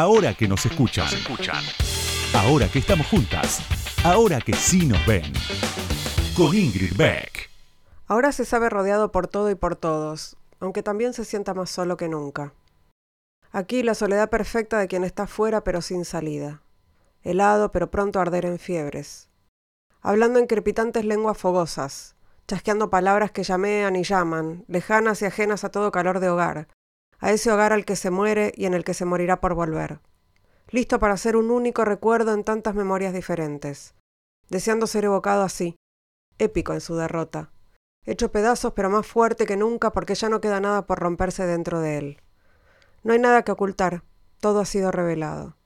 [0.00, 1.08] Ahora que nos escuchan.
[2.32, 3.58] Ahora que estamos juntas.
[4.04, 5.24] Ahora que sí nos ven.
[6.36, 7.50] Con Ingrid Beck.
[8.06, 11.96] Ahora se sabe rodeado por todo y por todos, aunque también se sienta más solo
[11.96, 12.54] que nunca.
[13.50, 16.62] Aquí la soledad perfecta de quien está fuera pero sin salida.
[17.24, 19.28] Helado pero pronto a arder en fiebres.
[20.00, 22.14] Hablando en crepitantes lenguas fogosas,
[22.46, 26.68] chasqueando palabras que llamean y llaman, lejanas y ajenas a todo calor de hogar,
[27.18, 30.00] a ese hogar al que se muere y en el que se morirá por volver.
[30.70, 33.94] Listo para ser un único recuerdo en tantas memorias diferentes,
[34.50, 35.76] deseando ser evocado así,
[36.38, 37.50] épico en su derrota,
[38.04, 41.80] hecho pedazos pero más fuerte que nunca porque ya no queda nada por romperse dentro
[41.80, 42.22] de él.
[43.02, 44.02] No hay nada que ocultar,
[44.40, 45.56] todo ha sido revelado.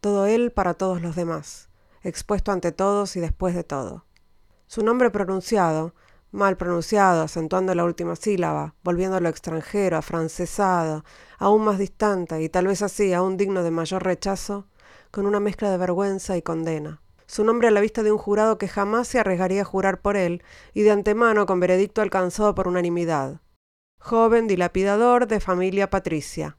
[0.00, 1.68] Todo él para todos los demás,
[2.02, 4.04] expuesto ante todos y después de todo.
[4.66, 5.94] Su nombre pronunciado,
[6.30, 11.04] mal pronunciado, acentuando la última sílaba, volviéndolo extranjero, afrancesado,
[11.38, 14.66] aún más distante y tal vez así aún digno de mayor rechazo,
[15.10, 17.00] con una mezcla de vergüenza y condena.
[17.26, 20.16] Su nombre a la vista de un jurado que jamás se arriesgaría a jurar por
[20.16, 23.40] él y de antemano con veredicto alcanzado por unanimidad.
[23.98, 26.56] Joven dilapidador de familia patricia.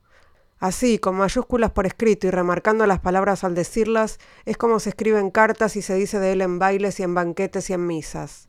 [0.60, 5.20] Así, con mayúsculas por escrito y remarcando las palabras al decirlas, es como se escribe
[5.20, 8.49] en cartas y se dice de él en bailes y en banquetes y en misas.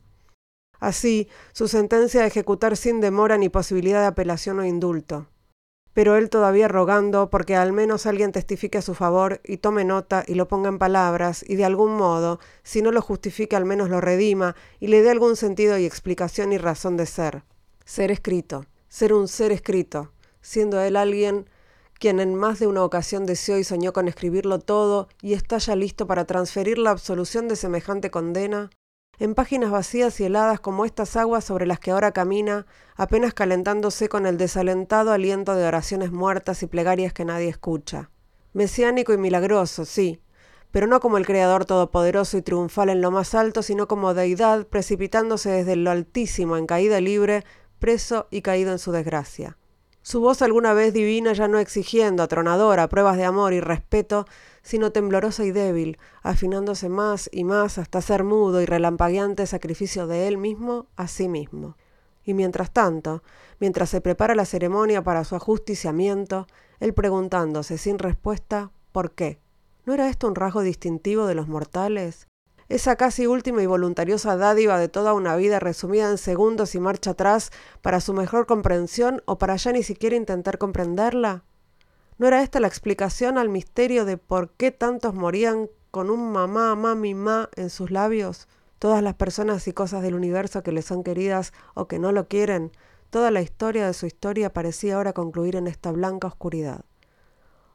[0.81, 5.27] Así, su sentencia de ejecutar sin demora ni posibilidad de apelación o indulto.
[5.93, 10.23] Pero él todavía rogando porque al menos alguien testifique a su favor y tome nota
[10.25, 13.89] y lo ponga en palabras y de algún modo, si no lo justifique al menos
[13.89, 17.43] lo redima y le dé algún sentido y explicación y razón de ser.
[17.85, 21.47] Ser escrito, ser un ser escrito, siendo él alguien
[21.99, 25.75] quien en más de una ocasión deseó y soñó con escribirlo todo y está ya
[25.75, 28.71] listo para transferir la absolución de semejante condena,
[29.21, 34.09] en páginas vacías y heladas como estas aguas sobre las que ahora camina, apenas calentándose
[34.09, 38.09] con el desalentado aliento de oraciones muertas y plegarias que nadie escucha.
[38.53, 40.23] Mesiánico y milagroso, sí,
[40.71, 44.65] pero no como el Creador todopoderoso y triunfal en lo más alto, sino como deidad
[44.65, 47.43] precipitándose desde lo altísimo en caída libre,
[47.77, 49.55] preso y caído en su desgracia.
[50.01, 54.25] Su voz alguna vez divina ya no exigiendo, atronadora, pruebas de amor y respeto,
[54.61, 60.27] sino temblorosa y débil, afinándose más y más hasta ser mudo y relampagueante sacrificio de
[60.27, 61.77] él mismo a sí mismo.
[62.23, 63.23] Y mientras tanto,
[63.59, 66.47] mientras se prepara la ceremonia para su ajusticiamiento,
[66.79, 69.39] él preguntándose sin respuesta ¿por qué?
[69.85, 72.27] ¿No era esto un rasgo distintivo de los mortales?
[72.71, 77.11] esa casi última y voluntariosa dádiva de toda una vida resumida en segundos y marcha
[77.11, 77.51] atrás
[77.81, 81.43] para su mejor comprensión o para ya ni siquiera intentar comprenderla?
[82.21, 86.75] ¿No era esta la explicación al misterio de por qué tantos morían con un mamá,
[86.75, 88.47] mami, ma en sus labios?
[88.77, 92.27] Todas las personas y cosas del universo que le son queridas o que no lo
[92.27, 92.71] quieren,
[93.09, 96.85] toda la historia de su historia parecía ahora concluir en esta blanca oscuridad.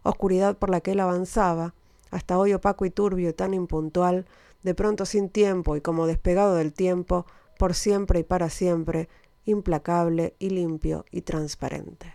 [0.05, 1.75] Oscuridad por la que él avanzaba,
[2.13, 4.27] hasta hoy opaco y turbio y tan impuntual,
[4.63, 7.27] de pronto sin tiempo y como despegado del tiempo,
[7.59, 9.09] por siempre y para siempre,
[9.45, 12.15] implacable y limpio y transparente.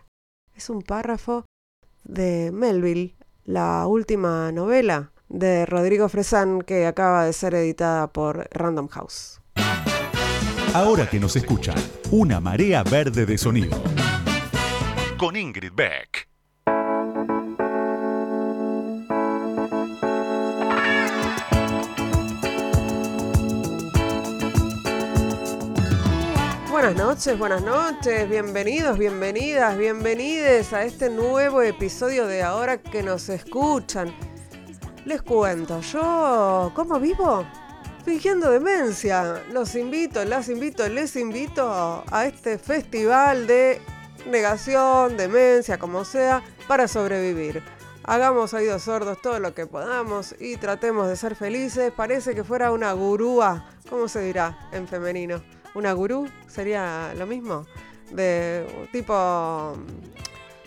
[0.55, 1.43] Es un párrafo
[2.03, 8.87] de Melville, la última novela de Rodrigo Fresán que acaba de ser editada por Random
[8.89, 9.41] House.
[10.73, 11.75] Ahora que nos escuchan,
[12.11, 13.81] una marea verde de sonido.
[15.17, 16.30] Con Ingrid Beck.
[26.81, 33.29] Buenas noches, buenas noches, bienvenidos, bienvenidas, bienvenides a este nuevo episodio de Ahora que nos
[33.29, 34.11] escuchan.
[35.05, 37.45] Les cuento, yo, ¿cómo vivo?
[38.03, 39.43] Fingiendo demencia.
[39.51, 43.79] Los invito, las invito, les invito a este festival de
[44.25, 47.61] negación, demencia, como sea, para sobrevivir.
[48.05, 51.93] Hagamos oídos sordos todo lo que podamos y tratemos de ser felices.
[51.95, 55.43] Parece que fuera una gurúa, ¿cómo se dirá en femenino?
[55.73, 57.65] Una gurú sería lo mismo.
[58.11, 59.75] De tipo,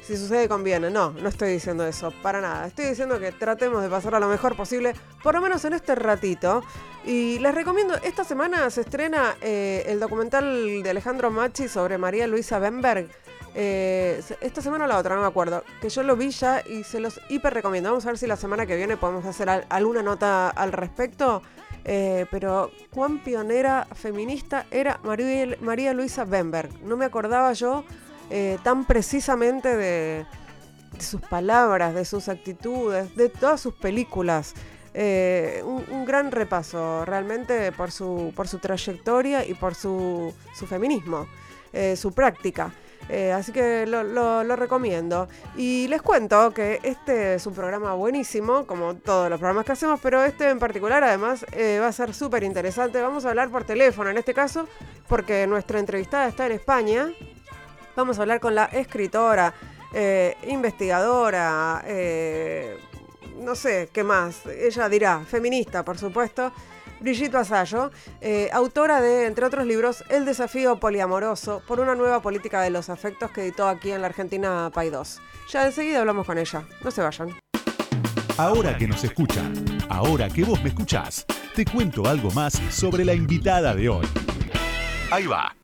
[0.04, 0.90] si sucede conviene.
[0.90, 2.66] No, no estoy diciendo eso, para nada.
[2.66, 6.62] Estoy diciendo que tratemos de pasarlo lo mejor posible, por lo menos en este ratito.
[7.06, 12.26] Y les recomiendo, esta semana se estrena eh, el documental de Alejandro Machi sobre María
[12.26, 13.08] Luisa Benberg.
[13.56, 15.64] Eh, esta semana o la otra, no me acuerdo.
[15.80, 17.90] Que yo lo vi ya y se los hiper recomiendo.
[17.90, 21.42] Vamos a ver si la semana que viene podemos hacer alguna nota al respecto.
[21.84, 26.70] Eh, pero cuán pionera feminista era María, Luisa Bemberg.
[26.82, 27.84] No me acordaba yo
[28.30, 30.26] eh, tan precisamente de,
[30.98, 34.54] sus palabras, de sus actitudes, de todas sus películas.
[34.94, 41.26] Eh, un, gran repaso realmente por su, por su trayectoria y por su, su feminismo,
[41.96, 42.72] su práctica.
[43.08, 45.28] Eh, así que lo, recomiendo.
[45.56, 50.00] Y les cuento que este es un programa buenísimo, como todos los programas que hacemos,
[50.02, 53.00] pero este en particular además eh, va a ser súper interesante.
[53.00, 54.68] Vamos a hablar por teléfono en este caso,
[55.08, 57.12] porque nuestra entrevistada está en España.
[57.96, 59.54] Vamos a hablar con la escritora,
[59.92, 61.84] eh, investigadora,
[63.38, 66.52] no sé qué más, ella dirá, feminista, por supuesto.
[67.04, 67.90] Brigitte Vasallo,
[68.22, 72.88] eh, autora de, entre otros libros, El desafío poliamoroso por una nueva política de los
[72.88, 75.20] afectos que editó aquí en la Argentina Pay 2.
[75.52, 76.64] Ya enseguida hablamos con ella.
[76.82, 77.38] No se vayan.
[78.38, 79.52] Ahora que nos escuchan,
[79.90, 84.06] ahora que vos me escuchás, te cuento algo más sobre la invitada de hoy.
[85.10, 85.54] Ahí va.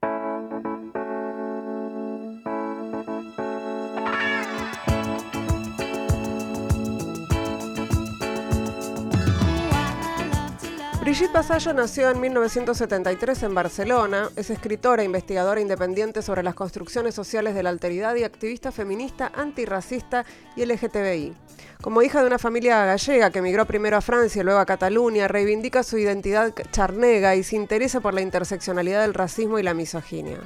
[11.10, 17.16] Brigitte Vasallo nació en 1973 en Barcelona, es escritora e investigadora independiente sobre las construcciones
[17.16, 20.24] sociales de la alteridad y activista feminista, antirracista
[20.54, 21.34] y LGTBI.
[21.82, 25.26] Como hija de una familia gallega que emigró primero a Francia y luego a Cataluña,
[25.26, 30.38] reivindica su identidad charnega y se interesa por la interseccionalidad del racismo y la misoginia.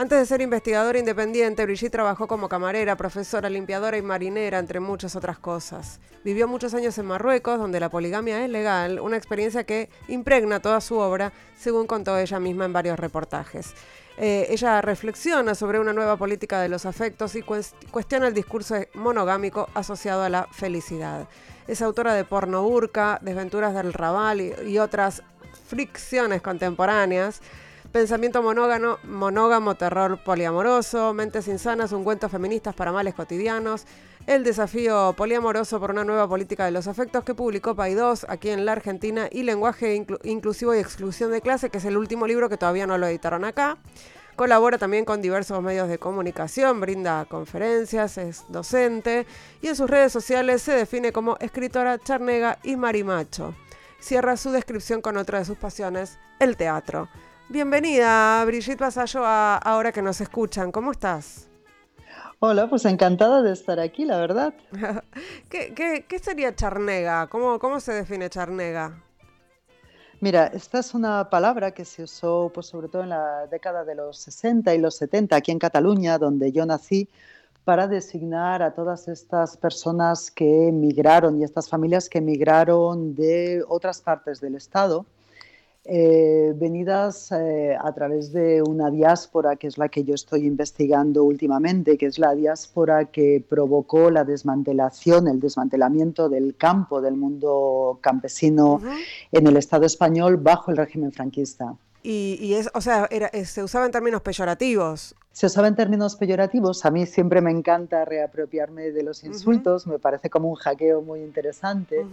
[0.00, 5.14] Antes de ser investigadora independiente, Brigitte trabajó como camarera, profesora, limpiadora y marinera, entre muchas
[5.14, 6.00] otras cosas.
[6.24, 10.80] Vivió muchos años en Marruecos, donde la poligamia es legal, una experiencia que impregna toda
[10.80, 13.74] su obra, según contó ella misma en varios reportajes.
[14.16, 19.68] Eh, ella reflexiona sobre una nueva política de los afectos y cuestiona el discurso monogámico
[19.74, 21.28] asociado a la felicidad.
[21.68, 25.22] Es autora de Porno Burka, Desventuras del Raval y otras
[25.68, 27.42] fricciones contemporáneas.
[27.92, 33.84] Pensamiento monógamo, monógamo, terror poliamoroso, Mentes insanas, un cuento feministas para males cotidianos,
[34.28, 38.64] El desafío poliamoroso por una nueva política de los afectos que publicó 2 aquí en
[38.64, 42.56] la Argentina y Lenguaje inclusivo y exclusión de clase, que es el último libro que
[42.56, 43.76] todavía no lo editaron acá.
[44.36, 49.26] Colabora también con diversos medios de comunicación, brinda conferencias, es docente
[49.62, 53.52] y en sus redes sociales se define como escritora charnega y marimacho.
[53.98, 57.08] Cierra su descripción con otra de sus pasiones, el teatro.
[57.50, 60.70] Bienvenida, Brigitte Vasallo, a Ahora que nos escuchan.
[60.70, 61.48] ¿Cómo estás?
[62.38, 64.54] Hola, pues encantada de estar aquí, la verdad.
[65.50, 67.26] ¿Qué, sería charnega?
[67.26, 69.02] ¿Cómo, ¿Cómo se define charnega?
[70.20, 73.96] Mira, esta es una palabra que se usó pues, sobre todo en la década de
[73.96, 77.08] los 60 y los 70 aquí en Cataluña, donde yo nací,
[77.64, 84.02] para designar a todas estas personas que emigraron y estas familias que emigraron de otras
[84.02, 85.04] partes del Estado
[85.84, 91.24] eh, venidas eh, a través de una diáspora que es la que yo estoy investigando
[91.24, 97.98] últimamente, que es la diáspora que provocó la desmantelación, el desmantelamiento del campo, del mundo
[98.02, 98.80] campesino
[99.32, 101.74] en el Estado español bajo el régimen franquista.
[102.02, 105.14] Y, es, o sea, eh, se usaba en términos peyorativos.
[105.32, 106.84] Se usaba en términos peyorativos.
[106.86, 111.20] A mí siempre me encanta reapropiarme de los insultos, me parece como un hackeo muy
[111.20, 112.06] interesante.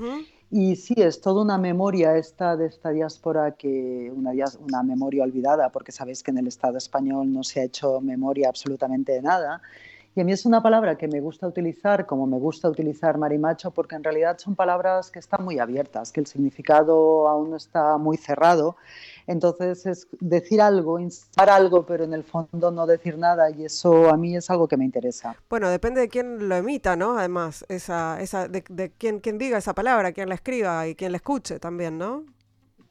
[0.49, 5.69] Y sí, es toda una memoria esta de esta diáspora, que una, una memoria olvidada,
[5.71, 9.61] porque sabéis que en el Estado español no se ha hecho memoria absolutamente de nada.
[10.15, 13.71] Y a mí es una palabra que me gusta utilizar, como me gusta utilizar marimacho,
[13.71, 17.97] porque en realidad son palabras que están muy abiertas, que el significado aún no está
[17.97, 18.77] muy cerrado.
[19.27, 24.09] Entonces es decir algo, instar algo, pero en el fondo no decir nada, y eso
[24.09, 25.35] a mí es algo que me interesa.
[25.49, 27.17] Bueno, depende de quién lo emita, ¿no?
[27.17, 31.11] Además, esa, esa, de, de quién, quién diga esa palabra, quién la escriba y quién
[31.11, 32.25] la escuche también, ¿no?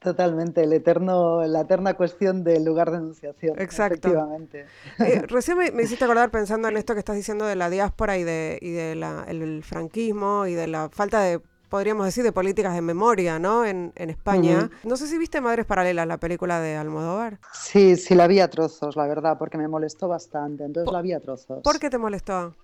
[0.07, 3.59] Totalmente, el eterno, la eterna cuestión del lugar de enunciación.
[3.59, 4.09] Exacto.
[4.09, 4.67] Efectivamente.
[4.99, 8.23] Eh, recién me, hiciste acordar pensando en esto que estás diciendo de la diáspora y
[8.23, 11.41] de, y de la, el, franquismo y de la falta de,
[11.77, 13.63] podríamos decir, de políticas de memoria, ¿no?
[13.67, 14.71] En, en España.
[14.83, 17.39] No sé si viste Madres Paralelas, la película de Almodóvar.
[17.53, 21.13] Sí, sí la vi a trozos, la verdad, porque me molestó bastante, entonces la vi
[21.13, 21.63] a trozos.
[21.63, 22.55] ¿Por qué te molestó?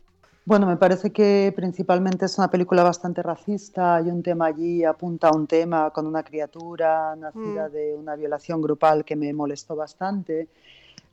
[0.47, 3.97] Bueno, me parece que principalmente es una película bastante racista.
[3.97, 7.73] Hay un tema allí, apunta a un tema con una criatura nacida mm.
[7.73, 10.49] de una violación grupal que me molestó bastante.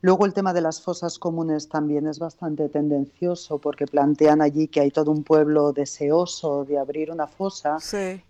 [0.02, 4.80] Luego el tema de las fosas comunes también es bastante tendencioso porque plantean allí que
[4.80, 7.76] hay todo un pueblo deseoso de abrir una fosa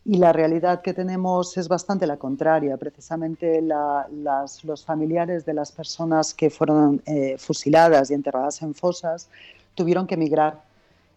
[0.04, 2.76] y la realidad que tenemos es bastante la contraria.
[2.76, 9.28] Precisamente los familiares de las personas que fueron eh, fusiladas y enterradas en fosas
[9.76, 10.62] tuvieron que emigrar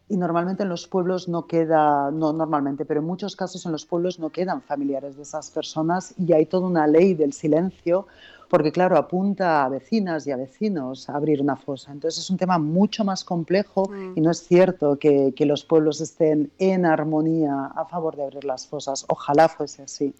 [0.08, 3.88] y normalmente en los pueblos no queda, no normalmente, pero en muchos casos en los
[3.88, 8.06] pueblos no quedan familiares de esas personas y hay toda una ley del silencio
[8.54, 11.92] porque claro, apunta a vecinas y a vecinos a abrir una fosa.
[11.92, 16.02] Entonces es un tema mucho más complejo y no es cierto que, que los pueblos
[16.02, 19.06] estén en armonía a favor de abrir las fosas.
[19.10, 20.14] Ojalá fuese así.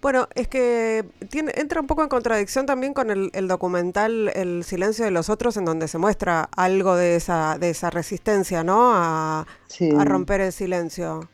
[0.00, 5.04] Bueno, es que tiene, entra un poco en contradicción también con el, documental El silencio
[5.04, 8.92] de los otros, en donde se muestra algo de esa, de esa resistencia, ¿no?
[8.94, 11.28] A, a romper el silencio.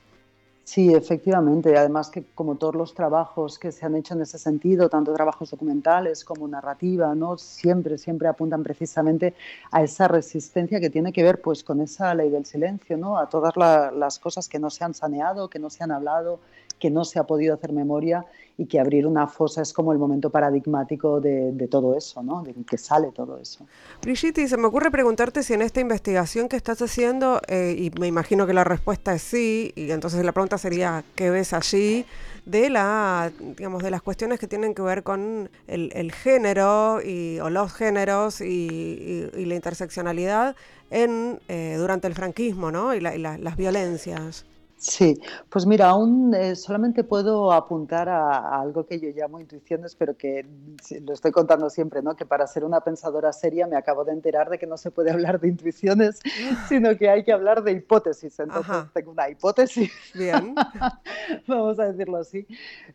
[0.72, 1.76] Sí, efectivamente.
[1.76, 5.50] Además que como todos los trabajos que se han hecho en ese sentido, tanto trabajos
[5.50, 7.36] documentales como narrativa, ¿no?
[7.38, 9.34] siempre, siempre apuntan precisamente
[9.72, 13.18] a esa resistencia que tiene que ver pues, con esa ley del silencio, ¿no?
[13.18, 16.38] a todas las cosas que no se han saneado, que no se han hablado,
[16.80, 18.24] que no se ha podido hacer memoria
[18.56, 22.42] y que abrir una fosa es como el momento paradigmático de, todo eso, ¿no?
[22.42, 23.64] de que sale todo eso.
[24.02, 28.06] Brigitte, se me ocurre preguntarte si en esta investigación que estás haciendo, eh, y me
[28.06, 32.04] imagino que la respuesta es sí, y entonces la pregunta sería, ¿qué ves allí?
[32.46, 37.50] de la digamos de las cuestiones que tienen que ver con el, género y, o
[37.50, 40.56] los géneros y, la interseccionalidad
[40.90, 42.94] en eh, durante el franquismo ¿no?
[42.94, 44.46] y, las violencias
[44.80, 45.20] Sí,
[45.50, 50.46] pues mira, aún eh, solamente puedo apuntar a, algo que yo llamo intuiciones, pero que
[51.02, 52.16] lo estoy contando siempre, ¿no?
[52.16, 55.10] Que para ser una pensadora seria me acabo de enterar de que no se puede
[55.12, 56.20] hablar de intuiciones,
[56.70, 58.40] sino que hay que hablar de hipótesis.
[58.40, 59.92] Entonces tengo una hipótesis.
[60.14, 60.54] Bien.
[61.46, 62.46] Vamos a decirlo así.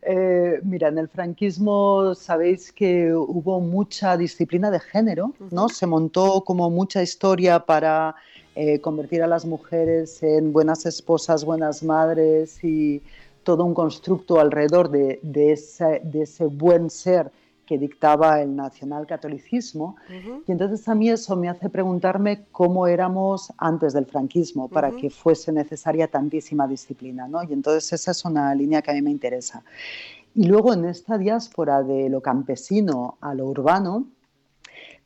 [0.02, 5.68] Eh, mira, en el franquismo sabéis que hubo mucha disciplina de género, ¿no?
[5.68, 8.16] Se montó como mucha historia para
[8.58, 13.02] eh, convertir a las mujeres en buenas esposas, buenas madres y
[13.42, 15.20] todo un constructo alrededor de,
[15.52, 17.30] ese, buen ser
[17.66, 19.96] que dictaba el nacionalcatolicismo.
[20.48, 25.10] Y entonces a mí eso me hace preguntarme cómo éramos antes del franquismo para que
[25.10, 27.28] fuese necesaria tantísima disciplina.
[27.28, 27.42] ¿no?
[27.42, 29.62] Y entonces esa es una línea que a mí me interesa.
[30.34, 34.06] Y luego en esta diáspora de lo campesino a lo urbano,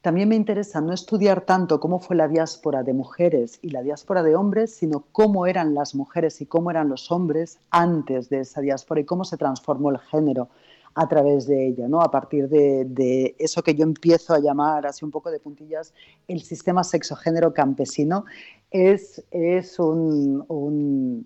[0.03, 4.23] también me interesa no estudiar tanto cómo fue la diáspora de mujeres y la diáspora
[4.23, 8.63] de hombres, sino cómo eran las mujeres y cómo eran los hombres antes de esa
[8.63, 10.49] diáspora y cómo se transformó el género
[10.95, 12.01] a través de ella, ¿no?
[12.01, 15.95] a partir de, eso que yo empiezo a llamar, así un poco de puntillas,
[16.27, 18.25] el sistema sexogénero campesino,
[18.71, 21.23] es, es una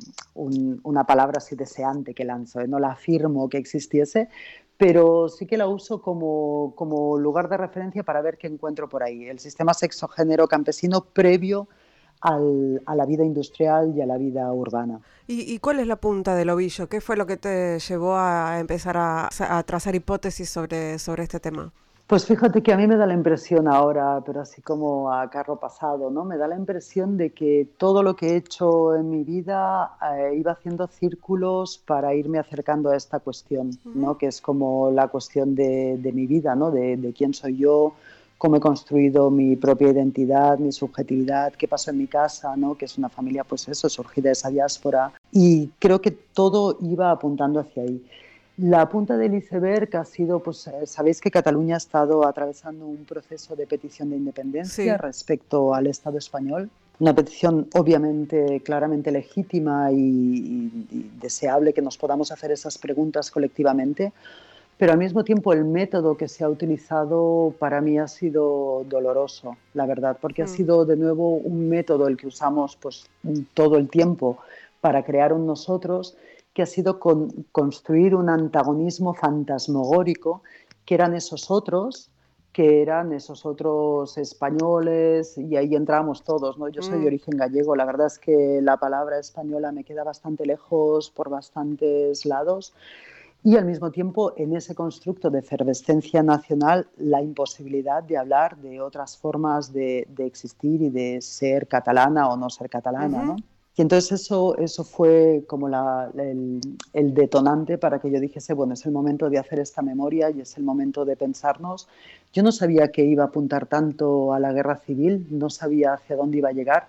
[1.07, 2.69] palabra así deseante que lanzo, ¿eh?
[2.69, 4.29] no la afirmo que existiese,
[4.77, 9.03] pero sí que la uso como, como, lugar de referencia para ver qué encuentro por
[9.03, 9.27] ahí.
[9.27, 11.69] El sistema sexogénero campesino previo
[12.21, 15.01] al, a la vida industrial y a la vida urbana.
[15.27, 16.89] ¿Y, cuál es la punta del ovillo?
[16.89, 21.41] ¿Qué fue lo que te llevó a empezar a, a trazar hipótesis sobre, sobre este
[21.41, 21.73] tema?
[22.07, 25.57] Pues fíjate que a mí me da la impresión ahora, pero así como a carro
[25.57, 26.27] pasado, ¿no?
[26.27, 30.35] Me da la impresión de que todo lo que he hecho en mi vida eh,
[30.37, 34.19] iba haciendo círculos para irme acercando a esta cuestión, ¿no?
[34.19, 36.71] Que es como la cuestión de, mi vida, ¿no?
[36.71, 37.95] De, quién soy yo,
[38.37, 42.77] cómo he construido mi propia identidad, mi subjetividad, qué pasó en mi casa, ¿no?
[42.77, 45.11] Que es una familia, pues eso, surgida de esa diáspora.
[45.33, 48.05] Y creo que todo iba apuntando hacia ahí.
[48.57, 53.05] La punta del iceberg ha sido, pues eh, sabéis que Cataluña ha estado atravesando un
[53.05, 56.71] proceso de petición de independencia respecto al Estado español.
[57.01, 64.13] Una petición obviamente claramente legítima y, deseable que nos podamos hacer esas preguntas colectivamente,
[64.79, 69.57] pero al mismo tiempo el método que se ha utilizado para mí ha sido doloroso,
[69.73, 70.49] la verdad, porque ha mm.
[70.49, 73.07] sido de nuevo un método el que usamos pues
[73.55, 74.39] todo el tiempo
[74.81, 76.17] para crear un nosotros
[76.55, 77.01] que ha sido
[77.51, 80.43] construir un antagonismo fantasmagórico,
[80.85, 82.11] que eran esos otros,
[82.53, 86.69] que eran esos otros españoles, y ahí entramos todos, ¿no?
[86.69, 87.07] Yo soy de mm.
[87.07, 92.25] origen gallego, la verdad es que la palabra española me queda bastante lejos por bastantes
[92.25, 92.73] lados,
[93.43, 98.81] y al mismo tiempo en ese constructo de efervescencia nacional la imposibilidad de hablar de
[98.81, 103.37] otras formas de, existir y de ser catalana o no ser catalana, ¿no?
[103.77, 108.93] Y entonces eso, eso fue como el, detonante para que yo dijese, bueno, es el
[108.93, 111.89] momento de hacer esta memoria y es el momento de pensarnos.
[112.33, 116.15] Yo no sabía que iba a apuntar tanto a la guerra civil, no sabía hacia
[116.15, 116.87] dónde iba a llegar,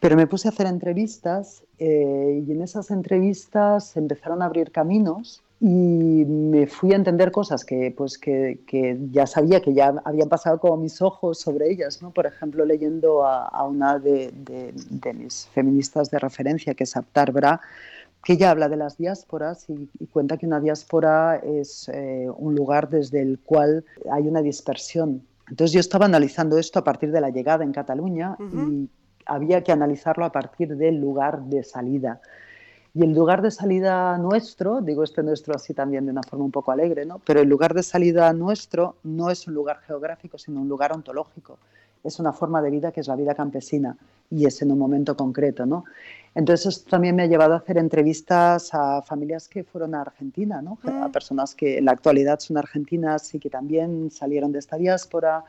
[0.00, 5.42] pero me puse a hacer entrevistas eh, y en esas entrevistas empezaron a abrir caminos
[5.60, 10.28] y me fui a entender cosas que, pues, que, que, ya sabía que ya habían
[10.28, 12.12] pasado como mis ojos sobre ellas, ¿no?
[12.12, 17.32] Por ejemplo, leyendo a, a una de, de, mis feministas de referencia, que es Aptar
[17.32, 17.60] Bra,
[18.22, 22.88] que ella habla de las diásporas y, cuenta que una diáspora es eh, un lugar
[22.88, 25.22] desde el cual hay una dispersión.
[25.48, 28.88] Entonces yo estaba analizando esto a partir de la llegada en Cataluña y
[29.24, 32.20] había que analizarlo a partir del lugar de salida.
[32.94, 36.50] Y el lugar de salida nuestro, digo este nuestro así también de una forma un
[36.50, 37.20] poco alegre, ¿no?
[37.24, 41.58] pero el lugar de salida nuestro no es un lugar geográfico, sino un lugar ontológico.
[42.04, 43.96] Es una forma de vida que es la vida campesina
[44.30, 45.66] y es en un momento concreto.
[45.66, 45.84] ¿no?
[46.34, 50.62] Entonces esto también me ha llevado a hacer entrevistas a familias que fueron a Argentina,
[50.62, 50.78] ¿no?
[50.84, 55.44] a personas que en la actualidad son argentinas y que también salieron de esta diáspora,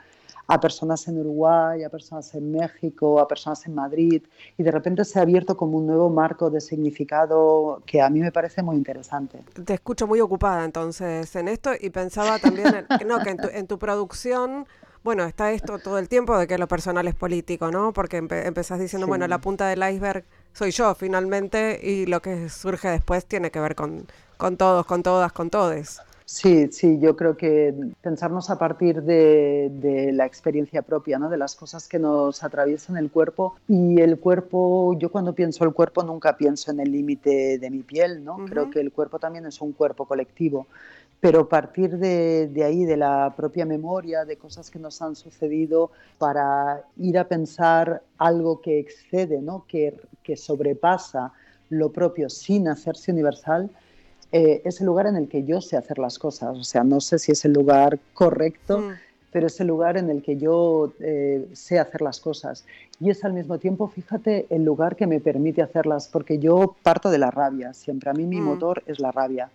[0.49, 4.23] a personas en Uruguay, a personas en México, a personas en Madrid,
[4.57, 8.19] y de repente se ha abierto como un nuevo marco de significado que a mí
[8.19, 9.43] me parece muy interesante.
[9.63, 14.65] Te escucho muy ocupada entonces en esto y pensaba también no, que en tu producción
[15.03, 17.93] bueno, está esto todo el tiempo de que lo personal es político, ¿no?
[17.93, 22.89] Porque empezás diciendo, bueno, la punta del iceberg soy yo finalmente y lo que surge
[22.89, 26.01] después tiene que ver con, con todos, con todas, con todes.
[26.31, 31.27] Sí, sí, yo creo que pensarnos a partir de, de, la experiencia propia, ¿no?
[31.27, 33.55] de las cosas que nos atraviesan el cuerpo.
[33.67, 37.79] Y el cuerpo, yo cuando pienso el cuerpo nunca pienso en el límite de mi
[37.79, 38.45] piel, ¿no?
[38.45, 40.67] Creo que el cuerpo también es un cuerpo colectivo
[41.19, 46.83] pero partir de, ahí, de la propia memoria, de cosas que nos han sucedido, para
[46.95, 49.65] ir a pensar algo que excede, ¿no?
[49.67, 51.33] que, que sobrepasa
[51.69, 53.69] lo propio sin hacerse universal,
[54.31, 56.57] eh, es el lugar en el que yo sé hacer las cosas.
[56.57, 58.91] O sea, no sé si es el lugar correcto, mm.
[59.31, 62.65] pero es el lugar en el que yo eh, sé hacer las cosas.
[62.99, 67.09] Y es al mismo tiempo, fíjate, el lugar que me permite hacerlas, porque yo parto
[67.09, 67.73] de la rabia.
[67.73, 68.43] Siempre a mí mi mm.
[68.43, 69.49] motor es la rabia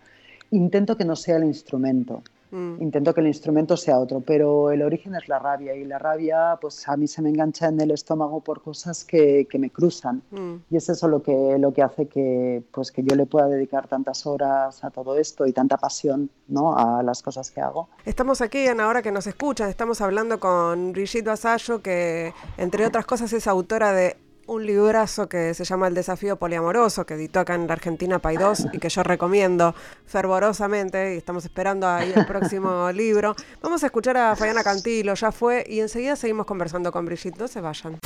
[0.51, 2.23] intento que no sea el instrumento.
[2.51, 2.81] Mm.
[2.81, 6.57] Intento que el instrumento sea otro, pero el origen es la rabia y la rabia
[6.61, 10.21] pues a mí se me engancha en el estómago por cosas que, que me cruzan
[10.31, 10.55] mm.
[10.69, 13.87] y es eso lo que, lo que hace que, pues, que yo le pueda dedicar
[13.87, 16.77] tantas horas a todo esto y tanta pasión ¿no?
[16.77, 17.89] a las cosas que hago.
[18.05, 23.05] Estamos aquí en Ahora que nos escuchan, estamos hablando con Brigitte Basallo que entre otras
[23.05, 27.55] cosas es autora de un librazo que se llama El desafío poliamoroso, que editó acá
[27.55, 29.73] en la Argentina Paidós y que yo recomiendo
[30.05, 33.35] fervorosamente y estamos esperando ahí el próximo libro.
[33.61, 37.47] Vamos a escuchar a Fayana Cantilo, ya fue, y enseguida seguimos conversando con Brigitte, no
[37.47, 37.99] se vayan.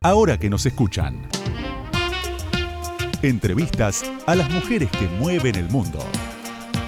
[0.00, 1.30] Ahora que nos escuchan.
[3.24, 5.98] Entrevistas a las mujeres que mueven el mundo.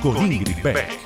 [0.03, 1.06] Con, Ingrid Beck.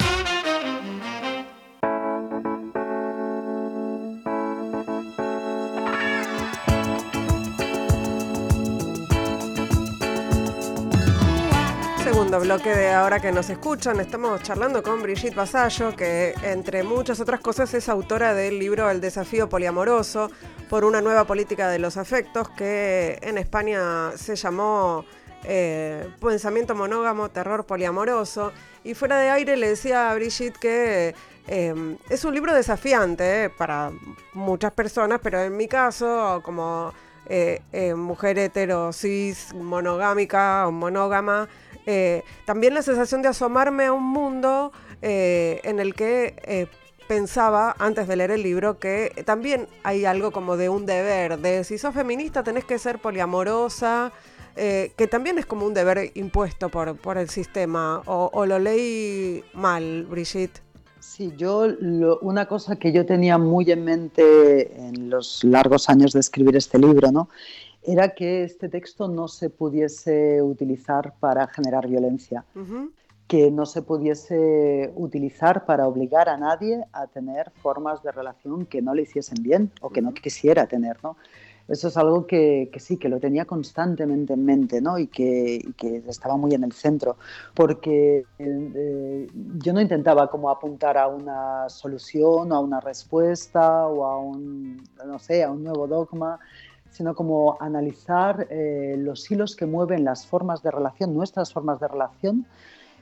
[12.39, 17.41] Bloque de ahora que nos escuchan, estamos charlando con Brigitte Basallo, que entre muchas otras
[17.41, 20.31] cosas es autora del libro El desafío poliamoroso
[20.69, 25.05] por una nueva política de los afectos que en España se llamó
[25.45, 28.53] eh, pensamiento monógamo, terror poliamoroso.
[28.85, 31.15] Y fuera de aire le decía a Brigitte que
[31.49, 33.91] eh, es un libro desafiante eh, para
[34.35, 36.95] muchas personas, pero en mi caso, como
[37.95, 41.49] mujer hetero, cis, monogámica o monógama,
[42.45, 46.69] también la sensación de asomarme a un mundo en el que
[47.11, 51.65] pensaba antes de leer el libro que también hay algo como de un deber, de
[51.65, 54.13] si sos feminista tenés que ser poliamorosa,
[54.55, 59.43] eh, que también es como un deber impuesto por, por el sistema, o, lo leí
[59.55, 60.61] mal, Brigitte.
[61.01, 61.67] Sí, yo
[62.21, 66.79] una cosa que yo tenía muy en mente en los largos años de escribir este
[66.79, 67.29] libro, ¿no?
[67.83, 72.45] Era que este texto no se pudiese utilizar para generar violencia,
[73.27, 78.83] que no se pudiese utilizar para obligar a nadie a tener formas de relación que
[78.83, 81.17] no le hiciesen bien o que no quisiera tener, ¿no?
[81.71, 84.99] eso es algo que, sí, que lo tenía constantemente en mente ¿no?
[84.99, 85.73] y, que,
[86.09, 87.17] estaba muy en el centro,
[87.55, 89.27] porque eh,
[89.59, 95.19] yo no intentaba como apuntar a una solución, a una respuesta o a un, no
[95.21, 96.41] sé, a un nuevo dogma,
[96.91, 101.89] sino como analizar eh, los hilos que mueven las formas de relación, nuestras formas de
[101.89, 102.47] relación,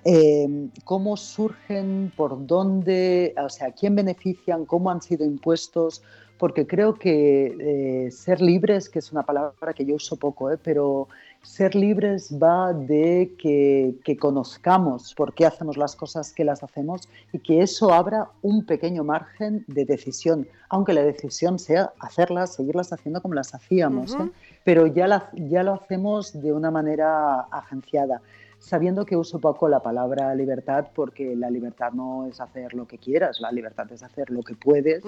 [0.05, 6.03] eh, cómo surgen, por dónde, o sea, quién benefician, cómo han sido impuestos,
[6.39, 10.59] porque creo que eh, ser libres, que es una palabra que yo uso poco, eh,
[10.63, 11.09] pero
[11.43, 17.39] ser libres va de que, conozcamos por qué hacemos las cosas que las hacemos y
[17.39, 23.23] que eso abra un pequeño margen de decisión, aunque la decisión sea hacerlas, seguirlas haciendo
[23.23, 24.31] como las hacíamos, ¿eh?
[24.65, 28.21] pero ya, ya lo hacemos de una manera agenciada
[28.59, 32.99] sabiendo que uso poco la palabra libertad porque la libertad no es hacer lo que
[32.99, 35.03] quieras, la libertad es hacer lo que puedes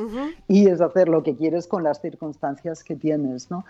[0.48, 3.50] y es hacer lo que quieres con las circunstancias que tienes.
[3.50, 3.64] ¿no?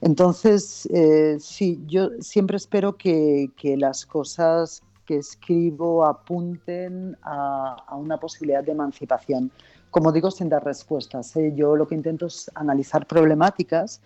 [0.00, 7.96] Entonces, eh, sí, yo siempre espero que, que, las cosas que escribo apunten a, a,
[7.96, 9.50] una posibilidad de emancipación.
[9.90, 11.36] Como digo, sin dar respuestas.
[11.36, 11.52] ¿eh?
[11.54, 14.00] Yo lo que intento es analizar problemáticas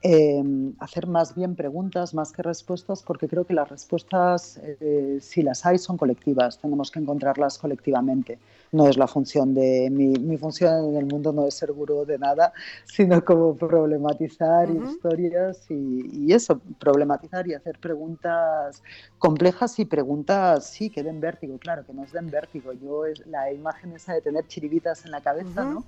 [0.00, 5.42] Em, hacer más bien preguntas más que respuestas, porque creo que las respuestas, eh, si
[5.42, 8.38] las hay, son colectivas, tenemos que encontrarlas colectivamente.
[8.70, 12.04] No es la función de mi, mi función en el mundo, no es ser gurú
[12.04, 12.52] de nada,
[12.84, 18.84] sino como problematizar historias y, y, eso, problematizar y hacer preguntas
[19.18, 22.72] complejas y preguntas, sí, que den vértigo, claro, que nos den vértigo.
[22.72, 25.84] Yo, es, la imagen esa de tener chiribitas en la cabeza, ¿no?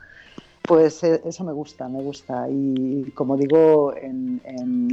[0.71, 2.47] Pues eh, eso me gusta, me gusta.
[2.49, 4.41] Y como digo en,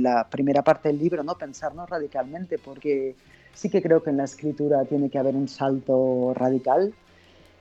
[0.02, 1.36] la primera parte del libro, ¿no?
[1.36, 3.16] pensarnos radicalmente, porque
[3.54, 6.96] sí que creo que en la escritura tiene que haber un salto radical.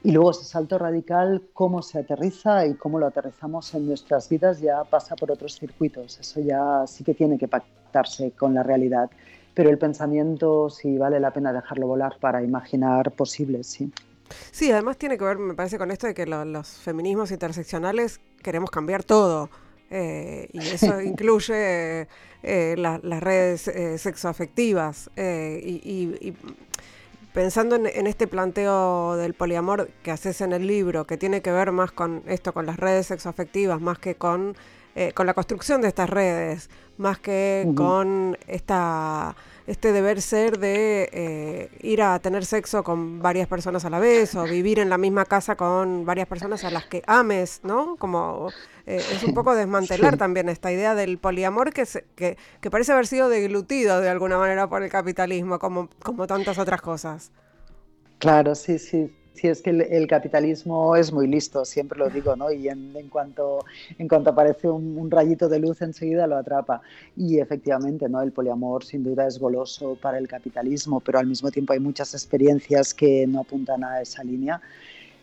[0.02, 4.62] Y luego ese salto radical, cómo se aterriza y cómo lo aterrizamos en nuestras vidas
[4.62, 6.18] ya pasa por otros circuitos.
[6.18, 9.10] Eso ya sí que tiene que pactarse con la realidad.
[9.52, 13.92] Pero el pensamiento sí vale la pena dejarlo volar para imaginar posibles, sí.
[14.50, 18.70] Sí, además tiene que ver, me parece, con esto de que los feminismos interseccionales queremos
[18.70, 19.50] cambiar todo.
[19.90, 22.08] Eh, y eso incluye
[22.42, 25.10] eh, las redes eh, sexoafectivas.
[25.16, 26.34] Y,
[27.32, 31.70] pensando en, este planteo del poliamor que haces en el libro, que tiene que ver
[31.70, 34.56] más con esto, con las redes sexoafectivas, más que con,
[35.14, 39.36] con la construcción de estas redes, más que con esta
[39.66, 44.34] este deber ser de eh, ir a tener sexo con varias personas a la vez
[44.34, 47.96] o vivir en la misma casa con varias personas a las que ames, ¿no?
[47.96, 48.50] Como
[48.86, 53.06] eh, es un poco desmantelar también esta idea del poliamor que, que, que, parece haber
[53.06, 57.32] sido deglutido de alguna manera por el capitalismo, como, como tantas otras cosas.
[58.18, 59.12] Claro, sí, sí.
[59.36, 62.50] Sí, es que el, capitalismo es muy listo, siempre lo digo, ¿no?
[62.50, 63.66] Y en, cuanto,
[63.98, 66.80] en cuanto aparece un, rayito de luz, enseguida lo atrapa.
[67.18, 68.22] Y efectivamente, ¿no?
[68.22, 72.14] El poliamor sin duda es goloso para el capitalismo, pero al mismo tiempo hay muchas
[72.14, 74.58] experiencias que no apuntan a esa línea.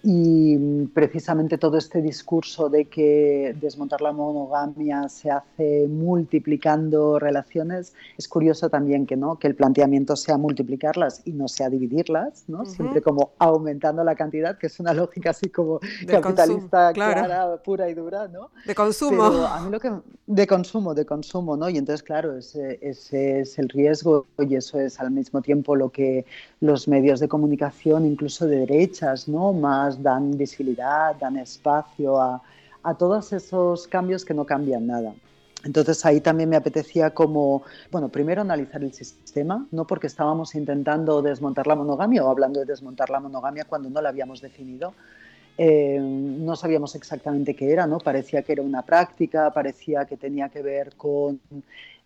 [0.05, 8.27] Y precisamente todo este discurso de que desmontar la monogamia se hace multiplicando relaciones, es
[8.27, 9.39] curioso también que, ¿no?
[9.39, 12.65] que el planteamiento sea multiplicarlas y no sea dividirlas, ¿no?
[12.65, 17.93] siempre como aumentando la cantidad, que es una lógica así como capitalista clara, pura y
[17.93, 18.27] dura.
[18.27, 18.49] ¿no?
[18.65, 19.23] De consumo.
[19.23, 19.89] a mí lo que,
[20.27, 21.69] de consumo, de consumo, ¿no?
[21.69, 25.91] y entonces claro, ese, ese es el riesgo y eso es al mismo tiempo lo
[25.91, 26.25] que
[26.59, 29.53] los medios de comunicación, incluso de derechas, ¿no?
[29.53, 32.41] más dan visibilidad, dan espacio a,
[32.97, 35.13] todos esos cambios que no cambian nada.
[35.63, 41.21] Entonces ahí también me apetecía como, bueno, primero analizar el sistema, no porque estábamos intentando
[41.21, 44.93] desmontar la monogamia o hablando de desmontar la monogamia cuando no la habíamos definido,
[45.58, 47.99] eh, no sabíamos exactamente qué era, ¿no?
[47.99, 51.39] Parecía que era una práctica, parecía que tenía que ver con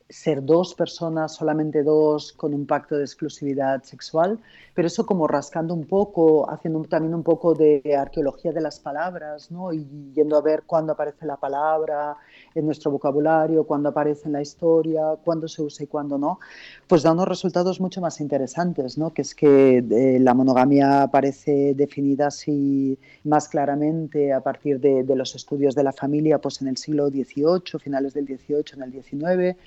[0.10, 4.40] ser dos personas, solamente dos, con un pacto de exclusividad sexual,
[4.74, 9.52] pero eso como rascando un poco, haciendo también un poco de arqueología de las palabras,
[9.52, 9.74] ¿no?
[9.74, 12.16] y yendo a ver cuándo aparece la palabra
[12.56, 16.40] en nuestro vocabulario, cuándo aparece en la historia, cuándo se usa y cuándo no,
[16.88, 19.14] pues da unos resultados mucho más interesantes, ¿no?
[19.14, 25.16] que es que eh, la monogamia aparece definida así más claramente a partir de, de
[25.16, 28.92] los estudios de la familia pues en el siglo XVIII, finales del XVIII, en el
[28.92, 29.58] XIX,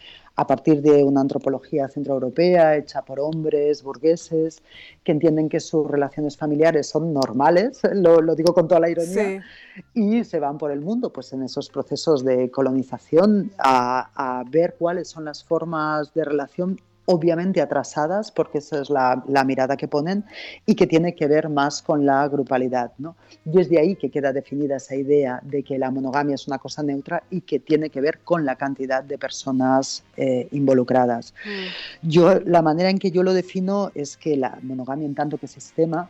[0.40, 4.62] a partir de una antropología centroeuropea hecha por hombres burgueses
[5.05, 9.44] que entienden que sus relaciones familiares son normales, lo, digo con toda la ironía,
[9.92, 14.76] y se van por el mundo pues en esos procesos de colonización a, a ver
[14.79, 20.25] cuáles son las formas de relación obviamente atrasadas, porque esa es la, mirada que ponen,
[20.64, 22.92] y que tiene que ver más con la grupalidad.
[22.99, 23.16] ¿no?
[23.44, 26.59] Y es de ahí que queda definida esa idea de que la monogamia es una
[26.59, 31.35] cosa neutra y que tiene que ver con la cantidad de personas eh, involucradas.
[31.44, 32.09] Mm.
[32.09, 35.49] Yo, la manera en que yo lo defino es que la monogamia en tanto que
[35.49, 36.09] sistema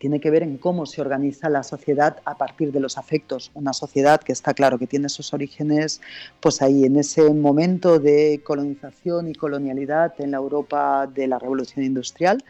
[0.00, 3.50] tiene que ver en cómo se organiza la sociedad a partir de los afectos.
[3.52, 6.00] Una sociedad que está claro que tiene sus orígenes
[6.40, 11.84] pues ahí en ese momento de colonización y colonialidad en la Europa de la Revolución
[11.84, 12.42] Industrial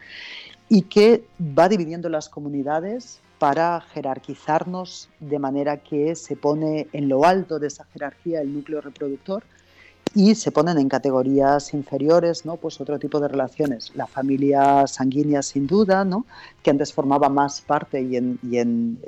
[0.69, 7.25] y que va dividiendo las comunidades para jerarquizarnos de manera que se pone en lo
[7.25, 9.43] alto de esa jerarquía el núcleo reproductor
[10.13, 12.57] y se ponen en categorías inferiores, ¿no?
[12.57, 13.91] Pues otro tipo de relaciones.
[13.95, 16.25] La familia sanguínea, sin duda, ¿no?
[16.61, 18.99] Que antes formaba más parte y en, y en,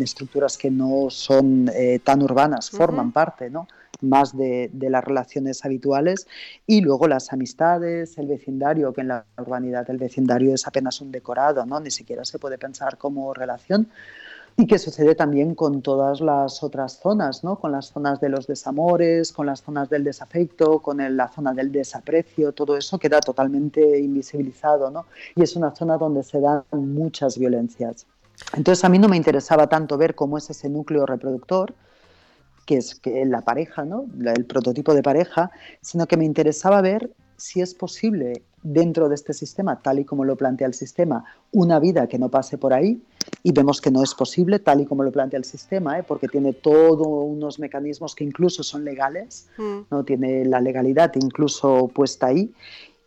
[0.00, 3.66] estructuras que no son eh, tan urbanas forman parte, ¿no?
[4.00, 6.26] Más de, de, las relaciones habituales.
[6.66, 11.10] Y luego las amistades, el vecindario, que en la urbanidad el vecindario es apenas un
[11.10, 11.80] decorado, ¿no?
[11.80, 13.88] Ni siquiera se puede pensar como relación
[14.56, 17.58] y que sucede también con todas las otras zonas, ¿no?
[17.58, 21.72] con las zonas de los desamores, con las zonas del desafecto, con la zona del
[21.72, 25.06] desaprecio, todo eso queda totalmente invisibilizado ¿no?
[25.34, 28.06] y es una zona donde se dan muchas violencias.
[28.54, 31.74] Entonces a mí no me interesaba tanto ver cómo es ese núcleo reproductor,
[32.66, 34.06] que es la pareja, ¿no?
[34.24, 39.32] el prototipo de pareja, sino que me interesaba ver si es posible dentro de este
[39.32, 43.02] sistema, tal y como lo plantea el sistema, una vida que no pase por ahí,
[43.42, 46.02] y vemos que no es posible, tal y como lo plantea el sistema, ¿eh?
[46.02, 49.78] porque tiene todos unos mecanismos que incluso son legales, mm.
[49.90, 52.52] no tiene la legalidad incluso puesta ahí,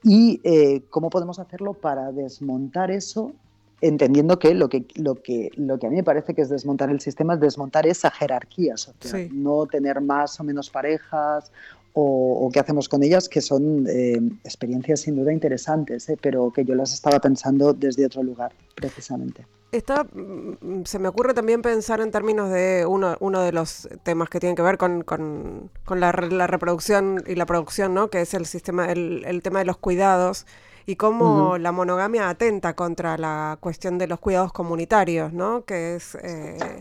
[0.04, 3.34] y eh, cómo podemos hacerlo para desmontar eso
[3.82, 6.90] entendiendo que lo que, lo, que, lo que a mí me parece que es desmontar
[6.90, 11.52] el sistema es desmontar esa jerarquía social, no tener más o menos parejas
[11.98, 16.66] o, qué hacemos con ellas, que son eh, experiencias sin duda interesantes, eh, pero que
[16.66, 19.46] yo las estaba pensando desde otro lugar, precisamente.
[19.76, 24.30] Está, mm, se me ocurre también pensar en términos de uno, uno de los temas
[24.30, 28.10] que tienen que ver con, con, la, reproducción y la producción, ¿no?
[28.10, 30.46] que es el, sistema, el, el tema de los cuidados
[30.86, 35.66] y cómo la monogamia atenta contra la cuestión de los cuidados comunitarios, ¿no?
[35.66, 36.80] que es, eh,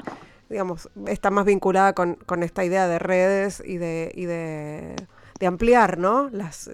[0.49, 4.95] digamos, está más vinculada con, con, esta idea de redes y de, y de,
[5.41, 6.29] de ampliar ¿no?
[6.31, 6.69] Las,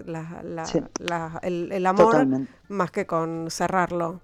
[1.41, 2.27] el, el, amor
[2.67, 4.21] más que con cerrarlo.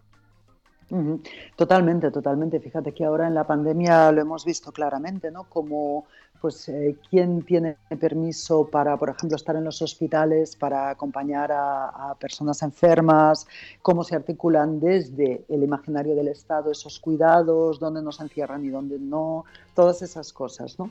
[1.56, 2.60] Totalmente, totalmente.
[2.62, 5.44] Fíjate que ahora en la pandemia lo hemos visto claramente, ¿no?
[5.44, 6.06] Como
[6.40, 12.16] pues eh, quién tiene permiso para, por ejemplo, estar en los hospitales, para acompañar a,
[12.20, 13.48] personas enfermas,
[13.82, 18.98] cómo se articulan desde el imaginario del Estado esos cuidados, dónde nos encierran y dónde
[19.00, 20.90] no, todas esas cosas, ¿no?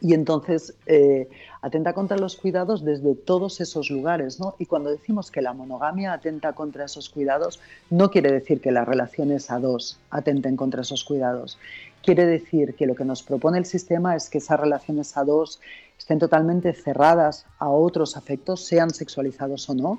[0.00, 1.28] Y entonces eh,
[1.62, 4.54] atenta contra los cuidados desde todos esos lugares, ¿no?
[4.58, 8.86] Y cuando decimos que la monogamia atenta contra esos cuidados, no quiere decir que las
[8.86, 11.58] relaciones a dos atenten contra esos cuidados.
[12.02, 15.60] Quiere decir que lo que nos propone el sistema es que esas relaciones a dos
[15.98, 19.98] estén totalmente cerradas a otros afectos, sean sexualizados o no,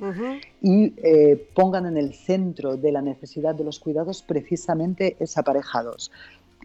[0.61, 5.83] y eh, pongan en el centro de la necesidad de los cuidados precisamente esa pareja
[5.83, 6.11] dos.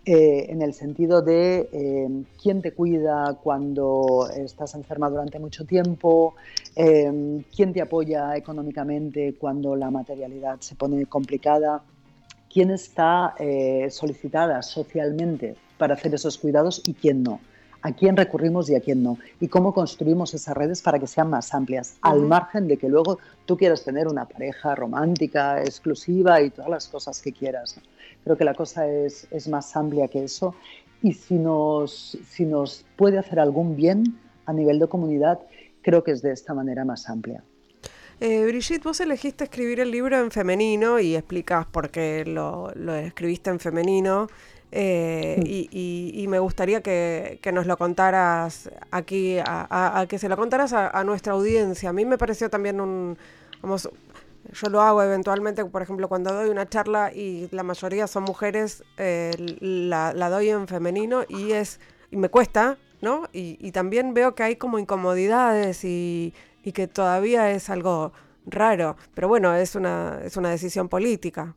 [0.05, 6.35] Eh, en el sentido de eh, quién te cuida cuando estás enferma durante mucho tiempo,
[6.75, 11.83] eh, quién te apoya económicamente cuando la materialidad se pone complicada,
[12.53, 13.35] quién está
[13.91, 17.39] solicitada socialmente para hacer esos cuidados y quién no.
[17.85, 21.31] A quién recurrimos y a quién no, y cómo construimos esas redes para que sean
[21.31, 26.51] más amplias, al margen de que luego tú quieras tener una pareja romántica, exclusiva y
[26.51, 27.81] todas las cosas que quieras.
[28.25, 30.55] Creo que la cosa es, es más amplia que eso
[31.03, 35.41] y si nos, si nos puede hacer algún bien a nivel de comunidad,
[35.83, 37.43] creo que es de esta manera más amplia.
[38.21, 42.95] Eh, Brigitte, vos elegiste escribir el libro en femenino y explicas por qué lo, lo
[42.95, 44.29] escribiste en femenino.
[44.75, 51.05] Eh, y, me gustaría que, nos lo contaras aquí, a, que se lo contaras a,
[51.05, 51.91] nuestra audiencia.
[51.91, 53.19] A mí me pareció también un,
[53.61, 53.91] vamos,
[54.53, 58.85] yo lo hago eventualmente, por ejemplo, cuando doy una charla y la mayoría son mujeres,
[58.99, 63.29] eh, la, doy en femenino y es, y me cuesta, ¿no?
[63.33, 66.35] Y, también veo que hay como incomodidades y,
[66.75, 68.13] que todavía es algo
[68.47, 71.55] raro, pero bueno, es una, es una decisión política.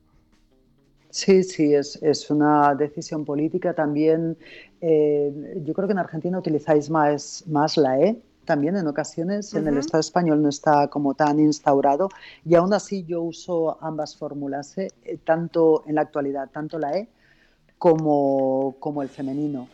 [1.09, 3.73] Sí, sí, es, es, una decisión política.
[3.73, 4.37] También
[4.81, 5.31] eh,
[5.63, 9.77] yo creo que en Argentina utilizáis más, más la E, también en ocasiones, en el
[9.77, 12.09] Estado español no está como tan instaurado
[12.45, 14.89] y aún así yo uso ambas fórmulas, ¿eh?
[15.03, 17.07] Eh, tanto en la actualidad, tanto la E
[17.77, 19.67] como, como el femenino.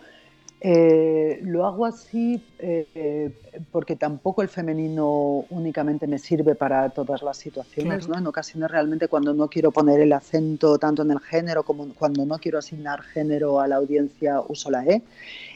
[0.64, 3.34] Eh, lo hago así eh,
[3.72, 8.16] porque tampoco el femenino únicamente me sirve para todas las situaciones, ¿no?
[8.16, 12.28] En ocasiones realmente cuando no quiero poner el acento tanto en el género como cuando
[12.28, 15.02] no quiero asignar género a la audiencia uso la E.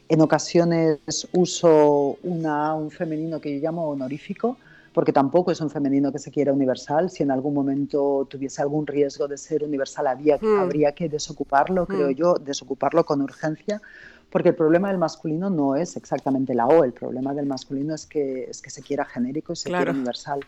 [0.08, 4.58] En ocasiones uso una, un femenino que yo llamo honorífico,
[4.94, 7.10] porque tampoco es un femenino que se quiera universal.
[7.10, 10.60] Si en algún momento tuviese algún riesgo de ser universal, había, hmm.
[10.60, 12.14] habría que desocuparlo, creo hmm.
[12.14, 13.82] yo, desocuparlo con urgencia,
[14.30, 18.06] porque el problema del masculino no es exactamente la O, el problema del masculino es
[18.06, 20.40] que, es que se quiera genérico y se quiera universal.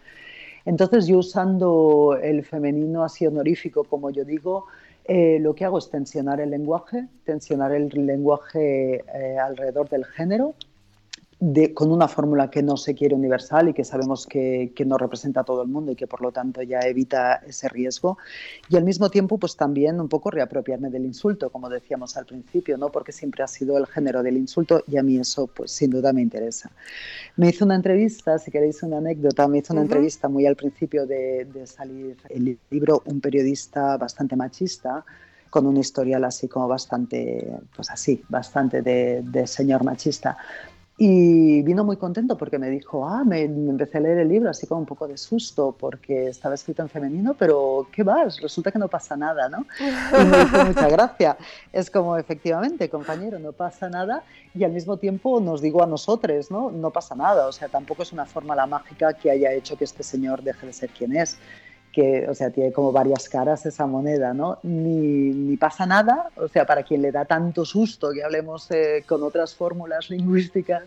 [0.66, 4.66] Entonces yo usando el femenino así honorífico, como yo digo,
[5.08, 10.56] eh, lo que hago es tensionar el lenguaje, tensionar el lenguaje eh, alrededor del género,
[11.76, 15.42] con una fórmula que no se quiere universal y que sabemos que, que, no representa
[15.42, 18.18] a todo el mundo y que por lo tanto ya evita ese riesgo.
[18.70, 22.78] Y al mismo tiempo, pues también un poco reapropiarme del insulto, como decíamos al principio,
[22.78, 22.90] ¿no?
[22.90, 26.12] porque siempre ha sido el género del insulto y a mí eso pues sin duda
[26.12, 26.72] me interesa.
[27.36, 31.06] Me hizo una entrevista, si queréis una anécdota, me hizo una entrevista muy al principio
[31.06, 35.06] de, de salir el libro, un periodista bastante machista,
[35.52, 40.38] con un historial así como bastante, pues así, bastante de, de señor machista
[41.00, 44.66] Y vino muy contento porque me dijo, ah, me, empecé a leer el libro así
[44.66, 48.42] con un poco de susto porque estaba escrito en femenino, pero ¿qué vas?
[48.42, 49.68] Resulta que no pasa nada, ¿no?
[49.80, 51.38] Y me hizo mucha gracia.
[51.72, 54.24] Es como, efectivamente, compañero, no pasa nada
[54.56, 56.72] y al mismo tiempo nos digo a nosotros, ¿no?
[56.72, 60.02] No pasa nada, o sea, tampoco es una fórmula mágica que haya hecho que este
[60.02, 61.38] señor deje de ser quien es
[61.98, 64.60] que, o sea, tiene como varias caras esa moneda, ¿no?
[64.62, 69.04] Ni, ni pasa nada, o sea, para quien le da tanto susto que hablemos eh,
[69.08, 70.84] con otras fórmulas lingüísticas,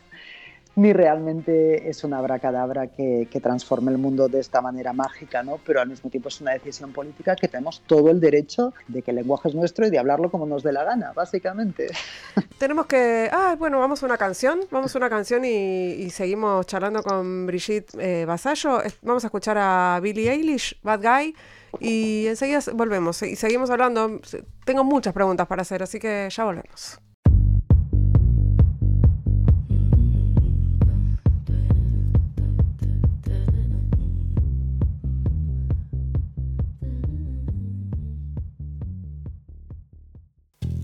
[0.76, 5.58] ni realmente es una abracadabra que, que, transforme el mundo de esta manera mágica, ¿no?
[5.64, 9.10] pero al mismo tiempo es una decisión política que tenemos todo el derecho de que
[9.10, 11.88] el lenguaje es nuestro y de hablarlo como nos dé la gana, básicamente.
[12.58, 13.28] Tenemos que...
[13.32, 17.94] Ah, bueno, vamos a una canción, vamos a una canción y, seguimos charlando con Brigitte
[17.98, 18.82] eh, Basallo.
[19.02, 21.34] Vamos a escuchar a Billie Eilish, Bad Guy.
[21.78, 24.20] Y enseguida volvemos y seguimos hablando.
[24.64, 27.00] Tengo muchas preguntas para hacer, así que ya volvemos.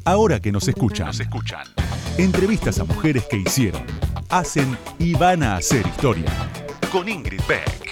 [0.06, 1.66] Ahora que nos escuchan, nos escuchan.
[2.16, 3.84] Entrevistas a mujeres que hicieron,
[4.28, 6.30] hacen y van a hacer historia.
[6.92, 7.86] Con Ingrid Beck.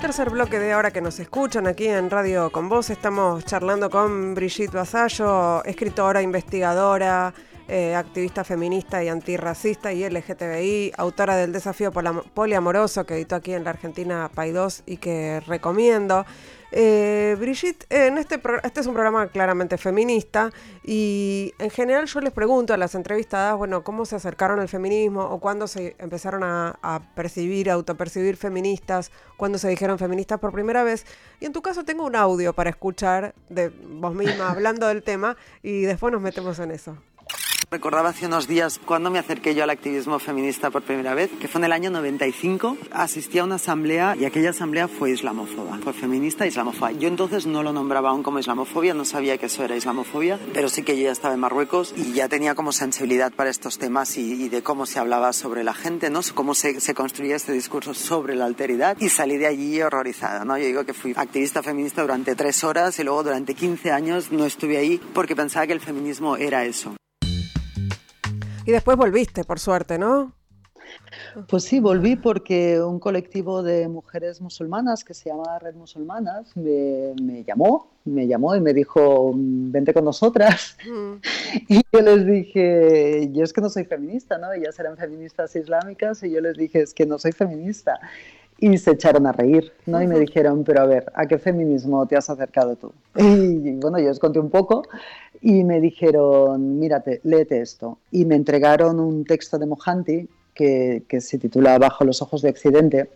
[0.00, 2.88] tercer bloque de ahora que nos escuchan aquí en Radio Con Vos.
[2.88, 7.34] Estamos charlando con Brigitte Basallo, escritora, investigadora,
[7.68, 13.64] eh, activista feminista y antirracista y LGTBI, autora del Desafío Poliamoroso que editó aquí en
[13.64, 16.24] la Argentina 2 y que recomiendo.
[16.70, 20.50] Eh, Brigitte, en este, este es un programa claramente feminista
[20.82, 25.22] y en general yo les pregunto a las entrevistadas, bueno, cómo se acercaron al feminismo
[25.24, 30.52] o cuándo se empezaron a, a percibir, a autopercibir feministas, cuándo se dijeron feministas por
[30.52, 31.06] primera vez.
[31.40, 35.36] Y en tu caso tengo un audio para escuchar de vos misma hablando del tema
[35.62, 36.96] y después nos metemos en eso.
[37.70, 41.48] Recordaba hace unos días cuando me acerqué yo al activismo feminista por primera vez, que
[41.48, 42.78] fue en el año 95.
[42.92, 46.92] Asistí a una asamblea y aquella asamblea fue islamófoba, fue feminista e islamófoba.
[46.92, 50.70] Yo entonces no lo nombraba aún como islamofobia, no sabía que eso era islamofobia, pero
[50.70, 54.16] sí que yo ya estaba en Marruecos y ya tenía como sensibilidad para estos temas
[54.16, 56.20] y, de cómo se hablaba sobre la gente, ¿no?
[56.34, 60.56] Cómo se, se, construía este discurso sobre la alteridad y salí de allí horrorizada, ¿no?
[60.56, 64.46] Yo digo que fui activista feminista durante tres horas y luego durante 15 años no
[64.46, 66.97] estuve ahí porque pensaba que el feminismo era eso.
[68.68, 70.34] Y después volviste, por suerte, ¿no?
[71.48, 77.44] Pues sí, volví porque un colectivo de mujeres musulmanas que se llama Red Musulmanas me,
[77.46, 80.76] llamó, me llamó y me dijo, vente con nosotras.
[80.86, 81.14] Mm.
[81.68, 84.52] Y yo les dije, yo es que no soy feminista, ¿no?
[84.52, 87.98] Ellas eran feministas islámicas y yo les dije, es que no soy feminista.
[88.60, 90.02] Y se echaron a reír, ¿no?
[90.02, 92.92] Y me dijeron, pero a ver, ¿a qué feminismo te has acercado tú?
[93.16, 94.82] Y bueno, yo les conté un poco
[95.40, 97.98] y me dijeron, mírate, léete esto.
[98.10, 102.50] Y me entregaron un texto de Mohanty que, que se titula Bajo los ojos de
[102.50, 103.08] Occidente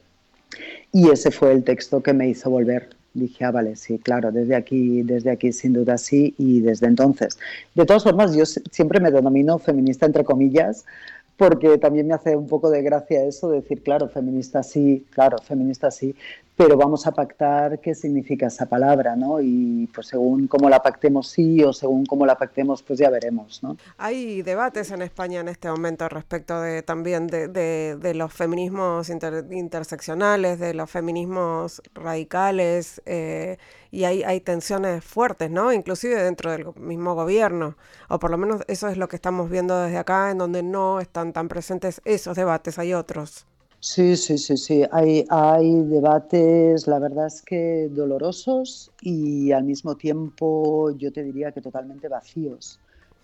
[0.93, 2.91] y ese fue el texto que me hizo volver.
[3.15, 7.39] Dije, ah, vale, sí, claro, desde aquí, desde aquí sin duda sí y desde entonces.
[7.75, 10.87] De todas formas, yo siempre me denomino feminista entre comillas
[11.37, 15.91] porque también me hace un poco de gracia eso, decir, claro, feminista sí, claro, feminista
[15.91, 16.15] sí,
[16.63, 19.41] pero vamos a pactar qué significa esa palabra, ¿no?
[19.41, 23.65] Y pues según cómo la pactemos sí o según cómo la pactemos, pues ya veremos,
[23.65, 23.77] ¿no?
[23.99, 30.61] Hay debates en España en este momento respecto de también de, de, los feminismos interseccionales,
[30.61, 33.59] de los feminismos radicales, eh,
[33.91, 35.73] y hay, hay tensiones fuertes, ¿no?
[35.73, 37.77] Inclusive dentro del mismo gobierno,
[38.09, 41.01] o por lo menos eso es lo que estamos viendo desde acá, en donde no
[41.01, 43.47] están tan presentes esos debates, hay otros.
[43.85, 44.85] Sí, sí, sí, sí.
[44.93, 51.51] Hay, hay debates, la verdad es que dolorosos y al mismo tiempo yo te diría
[51.51, 52.79] que totalmente vacíos.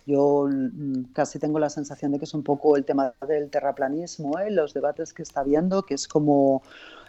[0.04, 4.36] Yo mm, casi tengo la sensación de que es un poco el tema del terraplanismo,
[4.40, 4.50] ¿eh?
[4.50, 6.62] los debates que está habiendo, que es como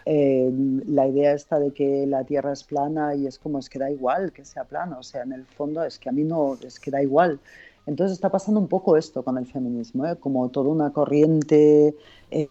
[0.04, 0.48] eh,
[0.86, 3.90] la idea esta de que la Tierra es plana y es como es que da
[3.90, 6.78] igual que sea plana, o sea, en el fondo es que a mí no, es
[6.78, 7.40] que da igual.
[7.86, 10.16] Entonces está pasando un poco esto con el feminismo, ¿eh?
[10.16, 11.94] como toda una corriente
[12.30, 12.48] eh,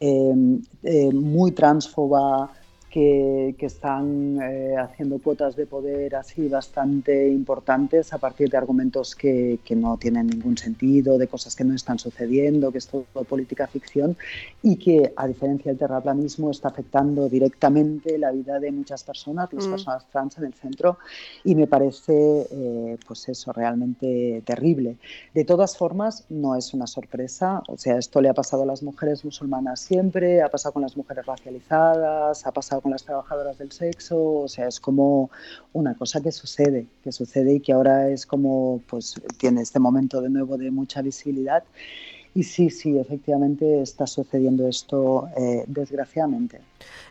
[0.84, 2.52] eh, muy transfoba,
[2.89, 9.60] que, están eh, haciendo cuotas de poder así bastante importantes a partir de argumentos que,
[9.63, 13.67] que, no tienen ningún sentido, de cosas que no están sucediendo, que es todo política
[13.67, 14.17] ficción
[14.63, 19.67] y que, a diferencia del terraplanismo, está afectando directamente la vida de muchas personas, las
[19.67, 19.71] mm.
[19.71, 20.97] personas trans en el centro,
[21.43, 24.98] y me parece, eh, pues eso, realmente terrible.
[25.33, 28.81] De todas formas, no es una sorpresa, o sea, esto le ha pasado a las
[28.81, 33.71] mujeres musulmanas siempre, ha pasado con las mujeres racializadas, ha pasado con las trabajadoras del
[33.71, 35.30] sexo, o sea, es como
[35.73, 40.21] una cosa que sucede, que sucede y que ahora es como, pues tiene este momento
[40.21, 41.63] de nuevo de mucha visibilidad.
[42.36, 46.62] Y sí, sí, efectivamente está sucediendo esto eh, desgraciadamente.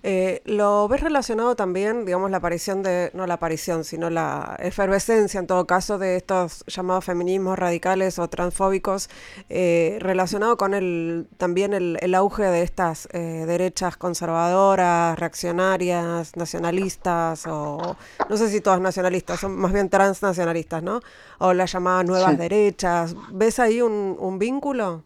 [0.04, 5.40] Eh, ¿Lo ves relacionado también, digamos, la aparición de, no la aparición, sino la efervescencia
[5.40, 9.10] en todo caso de estos llamados feminismos radicales o transfóbicos,
[9.48, 17.96] eh, relacionado con el, también el, el auge de estas derechas conservadoras, reaccionarias, nacionalistas, o
[18.30, 21.00] no sé si todas nacionalistas, son más bien transnacionalistas, ¿no?
[21.38, 23.16] O las llamadas nuevas derechas.
[23.32, 25.02] ¿Ves ahí un, un vínculo?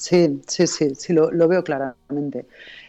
[0.00, 2.46] Sí, sí, sí, sí, lo, veo claramente.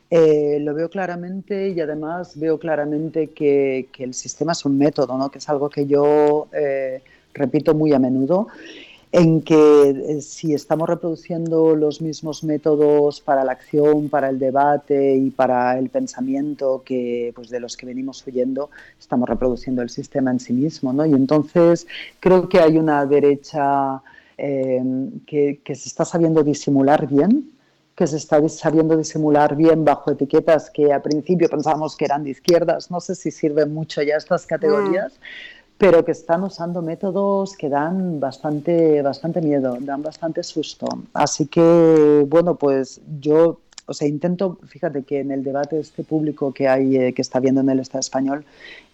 [0.09, 5.29] Eh, lo veo claramente y además veo claramente que, el sistema es un método, ¿no?
[5.29, 7.01] que es algo que yo eh,
[7.33, 8.47] repito muy a menudo,
[9.11, 15.13] en que eh, si estamos reproduciendo los mismos métodos para la acción, para el debate
[15.17, 20.31] y para el pensamiento que, pues, de los que venimos huyendo, estamos reproduciendo el sistema
[20.31, 20.93] en sí mismo.
[20.93, 21.05] ¿no?
[21.05, 21.87] Y entonces
[22.21, 24.01] creo que hay una derecha
[24.43, 27.51] Em, que, se está sabiendo disimular bien,
[27.95, 32.31] que se está sabiendo disimular bien bajo etiquetas que a principio pensábamos que eran de
[32.31, 35.77] izquierdas, no sé si sirven mucho ya estas categorías, mm.
[35.77, 40.87] pero que están usando métodos que dan bastante, bastante miedo, dan bastante susto.
[41.13, 46.51] Así que, bueno, pues yo o sea, intento, fíjate que en el debate este público
[46.51, 48.43] que hay, eh, que está viendo en el Estado español,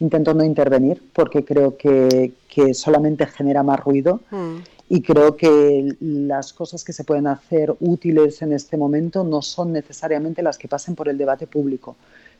[0.01, 4.19] intento no intervenir porque creo que, que solamente genera más ruido.
[4.29, 4.57] Mm
[4.89, 9.73] y creo que las cosas que se pueden hacer útiles en este momento no son
[9.73, 11.97] necesariamente las que pasen por el debate público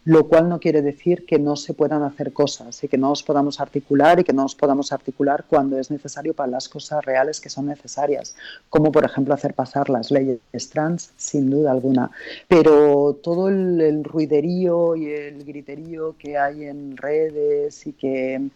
[0.08, 3.24] lo cual no quiere decir que no se puedan hacer cosas y que no nos
[3.24, 7.41] podamos articular y que no nos podamos articular cuando es necesario para las cosas reales
[7.41, 8.34] que son necesarias,
[8.70, 10.39] como por ejemplo hacer pasar las leyes
[10.72, 12.10] trans, sin duda alguna.
[12.47, 18.47] Pero todo el, ruiderío y el griterío que hay en redes y que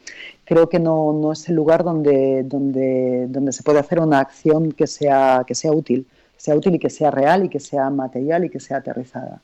[0.46, 4.72] creo que no, no es el lugar donde, donde, donde se puede hacer una acción
[4.72, 6.06] que sea, que sea útil,
[6.38, 9.42] que sea útil y que sea real y que sea material y que sea aterrizada.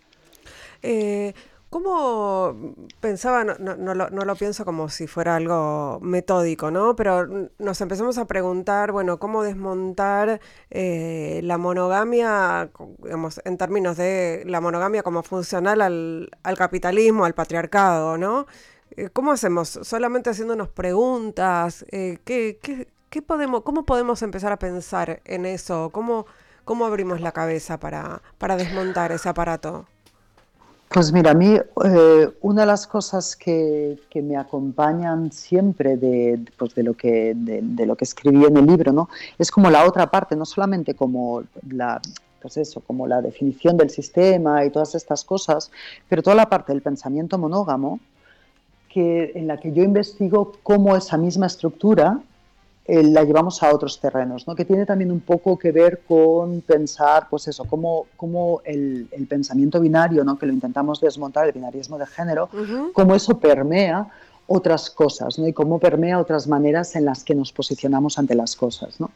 [0.81, 1.33] Eh,
[1.69, 6.95] ¿Cómo pensaba, no, no, lo, no, lo, pienso como si fuera algo metódico, ¿no?
[6.95, 7.27] Pero
[7.59, 10.39] nos empezamos a preguntar, bueno, ¿cómo desmontar
[10.69, 12.71] eh, la monogamia,
[13.03, 18.47] digamos, en términos de la monogamia como funcional al, al capitalismo, al patriarcado, ¿no?
[18.91, 19.67] Eh, ¿Cómo hacemos?
[19.83, 21.85] ¿Solamente haciéndonos preguntas?
[21.91, 25.89] Eh, ¿qué, qué, qué podemos, ¿Cómo podemos empezar a pensar en eso?
[25.91, 26.27] ¿Cómo,
[26.63, 29.85] cómo abrimos la cabeza para, para desmontar ese aparato?
[30.89, 36.39] Pues mira, a mí eh, una de las cosas que, que, me acompañan siempre de,
[36.57, 39.09] pues de, lo que, de, lo que escribí en el libro, ¿no?
[39.37, 42.01] Es como la otra parte, no solamente como la,
[42.41, 45.71] pues eso, como la definición del sistema y todas estas cosas,
[46.07, 47.99] pero toda la parte del pensamiento monógamo,
[48.87, 52.21] que, en la que yo investigo cómo esa misma estructura
[52.89, 54.55] eh, la llevamos a otros terrenos, ¿no?
[54.55, 59.81] que tiene también un poco que ver con pensar, pues eso, cómo, cómo el, pensamiento
[59.81, 60.39] binario, ¿no?
[60.39, 62.49] que lo intentamos desmontar, el binarismo de género,
[62.93, 64.07] cómo eso permea
[64.47, 65.45] otras cosas, ¿no?
[65.45, 69.01] y cómo permea otras maneras en las que nos posicionamos ante las cosas.
[69.01, 69.11] ¿no?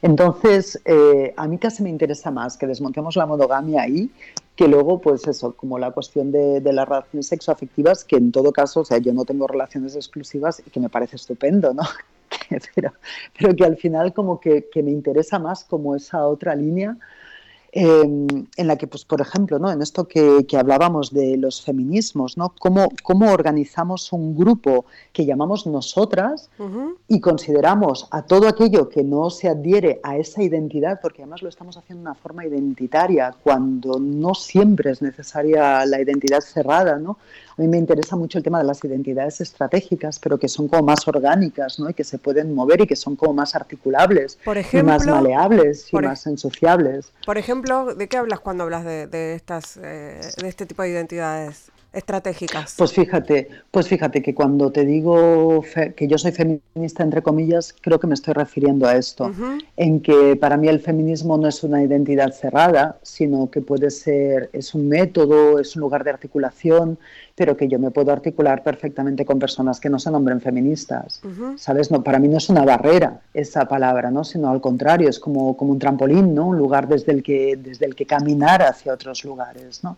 [0.00, 4.10] Entonces, eh, a mí casi me interesa más que desmontemos la monogamia ahí
[4.56, 8.52] que luego, pues eso, como la cuestión de, de, las relaciones sexoafectivas, que en todo
[8.52, 11.82] caso, o sea, yo no tengo relaciones exclusivas y que me parece estupendo, ¿no?
[12.74, 12.92] pero,
[13.38, 16.96] pero que al final como que, que me interesa más como esa otra línea
[17.76, 19.68] Em, en la que, pues, por ejemplo, ¿no?
[19.68, 22.54] en esto que, hablábamos de los feminismos, ¿no?
[22.60, 26.50] ¿Cómo, cómo organizamos un grupo que llamamos nosotras
[27.08, 31.48] y consideramos a todo aquello que no se adhiere a esa identidad, porque además lo
[31.48, 37.18] estamos haciendo de una forma identitaria, cuando no siempre es necesaria la identidad cerrada, ¿no?
[37.56, 40.82] A mí me interesa mucho el tema de las identidades estratégicas, pero que son como
[40.82, 41.88] más orgánicas, ¿no?
[41.88, 45.06] Y que se pueden mover y que son como más articulables, por ejemplo, y más
[45.06, 47.12] maleables y más ensuciables.
[47.24, 47.63] Por ejemplo,
[47.96, 51.70] ¿de qué hablas cuando hablas de, estas, eh, de este tipo de identidades?
[51.94, 52.74] estratégicas?
[52.76, 55.64] Pues fíjate, pues fíjate que cuando te digo
[55.96, 59.30] que yo soy feminista entre comillas, creo que me estoy refiriendo a esto,
[59.76, 64.50] en que para mí el feminismo no es una identidad cerrada, sino que puede ser
[64.52, 66.98] es un método, es un lugar de articulación,
[67.36, 71.20] pero que yo me puedo articular perfectamente con personas que no se nombren feministas.
[71.56, 71.90] ¿Sabes?
[71.90, 74.22] No, para mí no es una barrera esa palabra, ¿no?
[74.22, 76.46] Sino al contrario, es como, como un trampolín, ¿no?
[76.46, 79.96] Un lugar desde el que desde el que caminar hacia otros lugares, ¿no?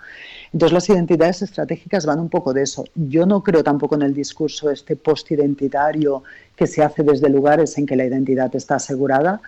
[0.53, 2.85] Entonces las identidades estratégicas van un poco de eso.
[2.95, 6.23] Yo no creo tampoco en el discurso este postidentitario
[6.55, 9.43] que se hace desde lugares en que la identidad está asegurada,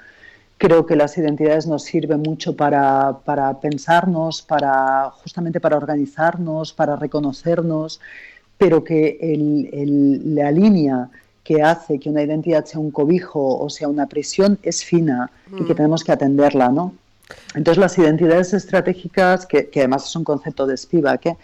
[0.59, 6.97] Creo que las identidades nos sirven mucho para, para pensarnos, para justamente para organizarnos, para
[6.97, 8.01] reconocernos,
[8.59, 11.09] pero que el, la línea
[11.45, 15.65] que hace que una identidad sea un cobijo o sea una prisión es fina y
[15.65, 15.77] que mm.
[15.77, 16.93] tenemos que atenderla, ¿no?
[17.55, 21.37] Entonces, las identidades estratégicas, que, además es un concepto de Spivak, ¿eh?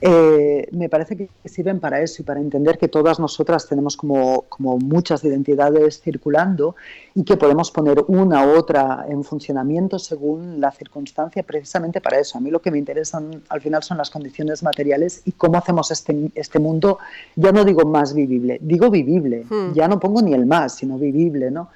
[0.00, 4.42] Eh, me parece que sirven para eso y para entender que todas nosotras tenemos como,
[4.48, 6.74] como, muchas identidades circulando
[7.14, 12.38] y que podemos poner una u otra en funcionamiento según la circunstancia, precisamente para eso.
[12.38, 15.90] A mí lo que me interesan al final son las condiciones materiales y cómo hacemos
[15.90, 16.98] este, este mundo,
[17.36, 19.72] ya no digo más vivible, digo vivible, hmm.
[19.72, 21.68] ya no pongo ni el más, sino vivible, ¿no?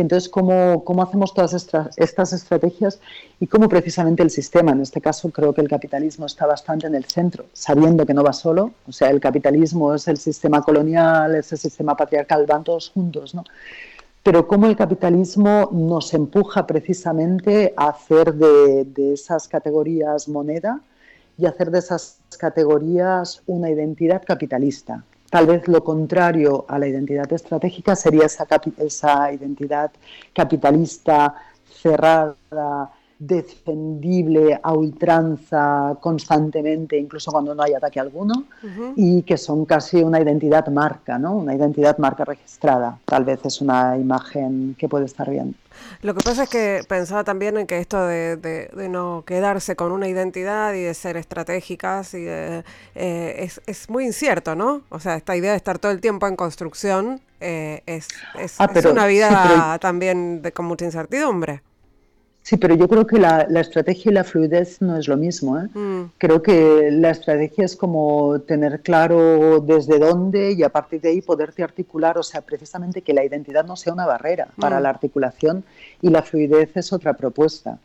[0.00, 3.00] Entonces, ¿cómo, cómo hacemos todas estas, estas estrategias
[3.38, 6.94] y cómo precisamente el sistema, en este caso creo que el capitalismo está bastante en
[6.94, 11.34] el centro, sabiendo que no va solo, o sea, el capitalismo es el sistema colonial,
[11.34, 13.44] es el sistema patriarcal, van todos juntos, ¿no?
[14.22, 20.80] Pero cómo el capitalismo nos empuja precisamente a hacer de, de esas categorías moneda
[21.38, 27.32] y hacer de esas categorías una identidad capitalista, Tal vez lo contrario a la identidad
[27.32, 28.46] estratégica sería esa,
[28.78, 29.92] esa identidad
[30.34, 38.44] capitalista cerrada, defendible a ultranza constantemente, incluso cuando no hay ataque alguno,
[38.96, 41.36] y que son casi una identidad marca, ¿no?
[41.36, 42.98] Una identidad marca registrada.
[43.04, 45.54] Tal vez es una imagen que puede estar bien.
[46.02, 50.08] Lo que pasa es que pensaba también en que esto de, no quedarse con una
[50.08, 54.82] identidad y de ser estratégicas y eh, es, es, muy incierto, ¿no?
[54.88, 58.70] O sea, esta idea de estar todo el tiempo en construcción eh, es, es, ah,
[58.90, 61.62] una vida también de, con mucha incertidumbre.
[62.42, 65.58] Sí, pero yo creo que la, estrategia y la fluidez no es lo mismo.
[65.58, 65.68] ¿eh?
[65.72, 66.12] Mm.
[66.18, 71.20] Creo que la estrategia es como tener claro desde dónde y a partir de ahí
[71.20, 74.82] poderte articular, o sea, precisamente que la identidad no sea una barrera para mm.
[74.82, 75.64] la articulación
[76.00, 77.78] y la fluidez es otra propuesta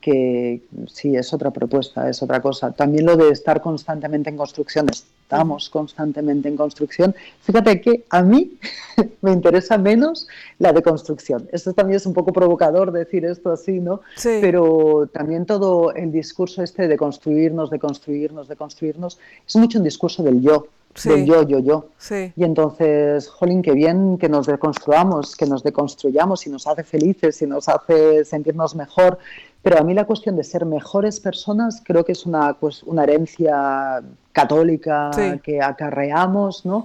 [0.00, 2.72] que sí, es otra propuesta, es otra cosa.
[2.72, 4.86] También lo de estar constantemente en construcción,
[5.24, 7.14] estamos constantemente en construcción.
[7.40, 8.58] Fíjate que a mí
[9.22, 11.48] me interesa menos la de construcción.
[11.50, 14.02] Esto también es un poco provocador decir esto así, ¿no?
[14.16, 14.38] Sí.
[14.40, 19.84] Pero también todo el discurso este de construirnos, de construirnos, de construirnos, es mucho un
[19.84, 20.66] discurso del yo.
[21.02, 21.88] Del yo, yo, yo.
[21.98, 22.32] Sí.
[22.36, 27.42] Y entonces, jolín, qué bien que nos deconstruamos, que nos deconstruyamos y nos hace felices
[27.42, 29.18] y nos hace sentirnos mejor,
[29.64, 33.02] pero a mí la cuestión de ser mejores personas creo que es una, pues, una
[33.04, 35.10] herencia católica
[35.42, 36.84] que acarreamos, ¿no?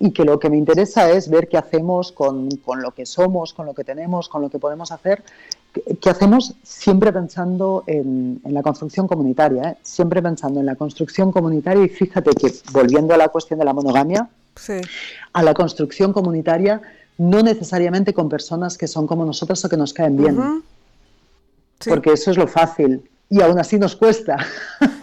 [0.00, 3.54] Y que lo que me interesa es ver qué hacemos con, con, lo que somos,
[3.54, 5.22] con lo que tenemos, con lo que podemos hacer,
[6.00, 9.76] qué hacemos siempre pensando en, en la construcción comunitaria, ¿eh?
[9.82, 13.72] siempre pensando en la construcción comunitaria y fíjate que volviendo a la cuestión de la
[13.72, 14.28] monogamia,
[15.32, 16.82] a la construcción comunitaria
[17.18, 20.64] no necesariamente con personas que son como nosotros o que nos caen bien
[21.84, 24.36] porque eso es lo fácil y aún así nos cuesta.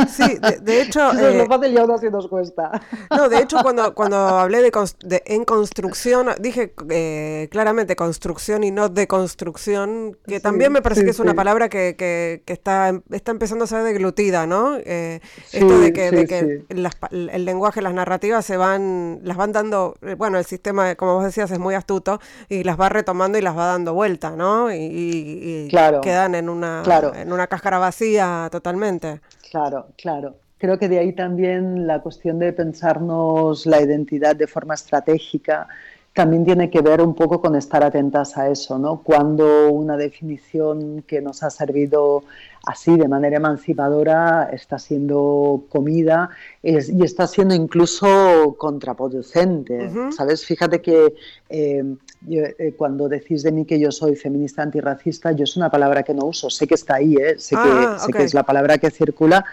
[0.08, 1.12] Sí, de, hecho...
[1.12, 2.82] Eso es lo eh, fácil y aún así nos cuesta.
[3.10, 8.88] No, de hecho cuando, cuando hablé de, en construcción, dije eh, claramente construcción y no
[8.88, 13.68] deconstrucción, que también me parece que es una palabra que, que, está, está empezando a
[13.68, 14.78] ser deglutida, ¿no?
[14.78, 15.20] Eh,
[15.52, 16.66] esto de que, de que
[17.10, 21.52] el lenguaje, las narrativas se van, las van dando, bueno, el sistema, como vos decías,
[21.52, 24.74] es muy astuto y las va retomando y las va dando vuelta, ¿no?
[24.74, 25.68] Y,
[26.02, 26.84] quedan en una,
[27.16, 28.13] en una cáscara vacía
[28.52, 29.22] totalmente.
[29.52, 30.36] Claro, claro.
[30.58, 35.68] Creo que de ahí también la cuestión de pensarnos la identidad de forma estratégica
[36.14, 39.02] también tiene que ver un poco con estar atentas a eso, ¿no?
[39.02, 42.24] Cuando una definición que nos ha servido
[42.66, 46.30] así de manera emancipadora está siendo comida
[46.62, 50.46] y está siendo incluso contraproducente, ¿sabes?
[50.46, 51.16] Fíjate que
[51.50, 51.84] eh,
[52.30, 56.14] eh, cuando decís de mí que yo soy feminista antirracista, yo es una palabra que
[56.14, 57.36] no uso, sé que está ahí, ¿eh?
[57.38, 59.44] sé, que, ah, sé que es la palabra que circula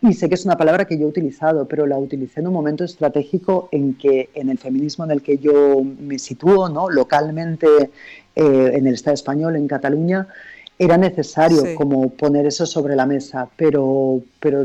[0.00, 2.52] y sé que es una palabra que yo he utilizado, pero la utilicé en un
[2.52, 6.90] momento estratégico en que en el feminismo en el que yo me sitúo, ¿no?
[6.90, 7.66] localmente
[8.36, 10.28] eh, en el Estado español, en Cataluña,
[10.78, 14.64] era necesario como poner eso sobre la mesa, pero, pero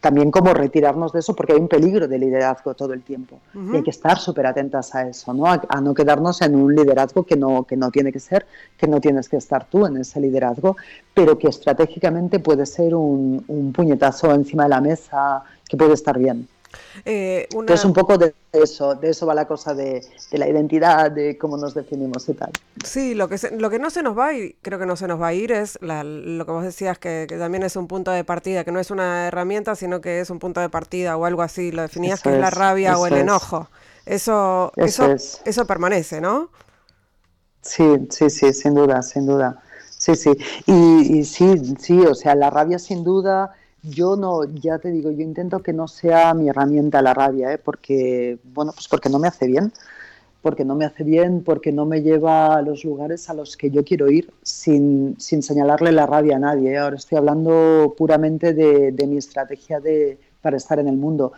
[0.00, 3.76] también como retirarnos de eso porque hay un peligro de liderazgo todo el tiempo y
[3.76, 5.46] hay que estar súper atentas a eso, ¿no?
[5.46, 9.00] A, no quedarnos en un liderazgo que no, que no tiene que ser, que no
[9.00, 10.76] tienes que estar tú en ese liderazgo,
[11.14, 16.18] pero que estratégicamente puede ser un, un puñetazo encima de la mesa que puede estar
[16.18, 16.48] bien.
[17.04, 21.36] Eh, Es un poco de eso, de eso va la cosa de, la identidad, de
[21.38, 22.50] cómo nos definimos y tal.
[22.84, 25.20] Sí, lo que, lo que no se nos va y creo que no se nos
[25.20, 28.64] va a ir es lo que vos decías, que, también es un punto de partida,
[28.64, 31.72] que no es una herramienta, sino que es un punto de partida o algo así,
[31.72, 33.68] lo definías que es, la rabia o el enojo.
[34.06, 36.50] Eso, eso, eso, permanece, ¿no?
[37.60, 39.60] Sí, sí, sí, sin duda, sin duda.
[39.98, 40.30] Sí, sí.
[40.66, 43.54] Y, sí, sí, o sea, la rabia sin duda,
[43.88, 47.58] yo no, ya te digo, yo intento que no sea mi herramienta la rabia, ¿eh?
[47.58, 49.72] porque, bueno, pues porque no me hace bien
[50.46, 53.68] porque no me hace bien, porque no me lleva a los lugares a los que
[53.68, 56.70] yo quiero ir sin, sin señalarle la rabia a nadie.
[56.70, 56.78] ¿eh?
[56.78, 61.32] Ahora estoy hablando puramente de, de mi estrategia de, para estar en el mundo.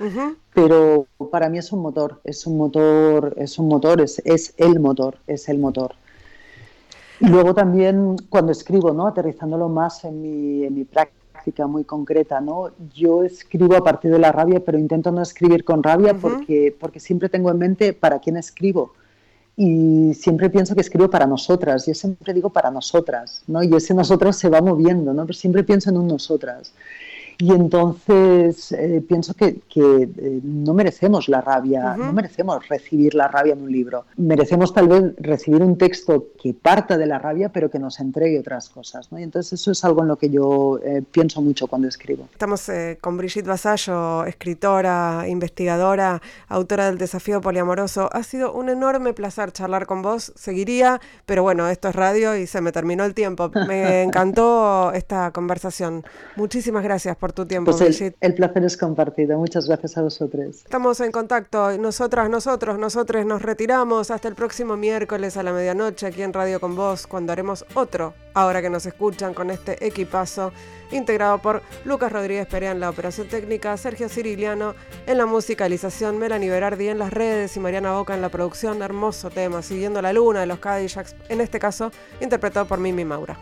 [0.53, 4.79] Pero para mí es un motor, es un motor, es un motor, es, es el
[4.79, 5.95] motor, es el motor.
[7.19, 9.07] Y luego también cuando escribo, ¿no?
[9.07, 11.18] aterrizándolo más en mi, en mi práctica
[11.67, 12.71] muy concreta, ¿no?
[12.95, 17.01] yo escribo a partir de la rabia, pero intento no escribir con rabia porque, porque
[17.01, 18.93] siempre tengo en mente para quién escribo
[19.61, 23.61] y siempre pienso que escribo para nosotras, yo siempre digo para nosotras, ¿no?
[23.65, 25.23] Y ese nosotras se va moviendo, ¿no?
[25.27, 26.73] Pero siempre pienso en un nosotras.
[27.41, 33.53] Y entonces eh, pienso que, eh, no merecemos la rabia, no merecemos recibir la rabia
[33.53, 34.07] en un libro.
[34.17, 38.41] Merecemos tal vez recibir un texto que parta de la rabia, pero que nos entregue
[38.41, 39.13] otras cosas.
[39.13, 39.21] ¿no?
[39.21, 42.29] Y entonces eso es algo en lo que yo eh, pienso mucho cuando escribo.
[42.33, 42.69] Estamos
[43.01, 48.11] con Brigitte Basallo, escritora, investigadora, autora del Desafío Poliamoroso.
[48.13, 50.33] Ha sido un enorme placer charlar con vos.
[50.35, 53.53] Seguiría, pero bueno, esto es radio y se me terminó el tiempo.
[53.69, 56.05] Me encantó esta conversación.
[56.35, 59.39] Muchísimas gracias por tu tiempo, pues el, placer es compartido.
[59.39, 60.57] Muchas gracias a vosotros.
[60.65, 61.77] Estamos en contacto.
[61.79, 66.61] Nosotras, nosotros, nosotros nos retiramos hasta el próximo miércoles a la medianoche aquí en Radio
[66.61, 70.53] con Vos, cuando haremos otro, ahora que nos escuchan con este equipazo,
[70.91, 74.75] integrado por Lucas Rodríguez Perea en la operación técnica, Sergio Ciriliano
[75.07, 78.83] en la musicalización, Melanie Berardi en las redes y Mariana Boca en la producción.
[78.83, 83.39] Hermoso tema, siguiendo la luna de los Cadillacs, en este caso interpretado por Mimi Maura.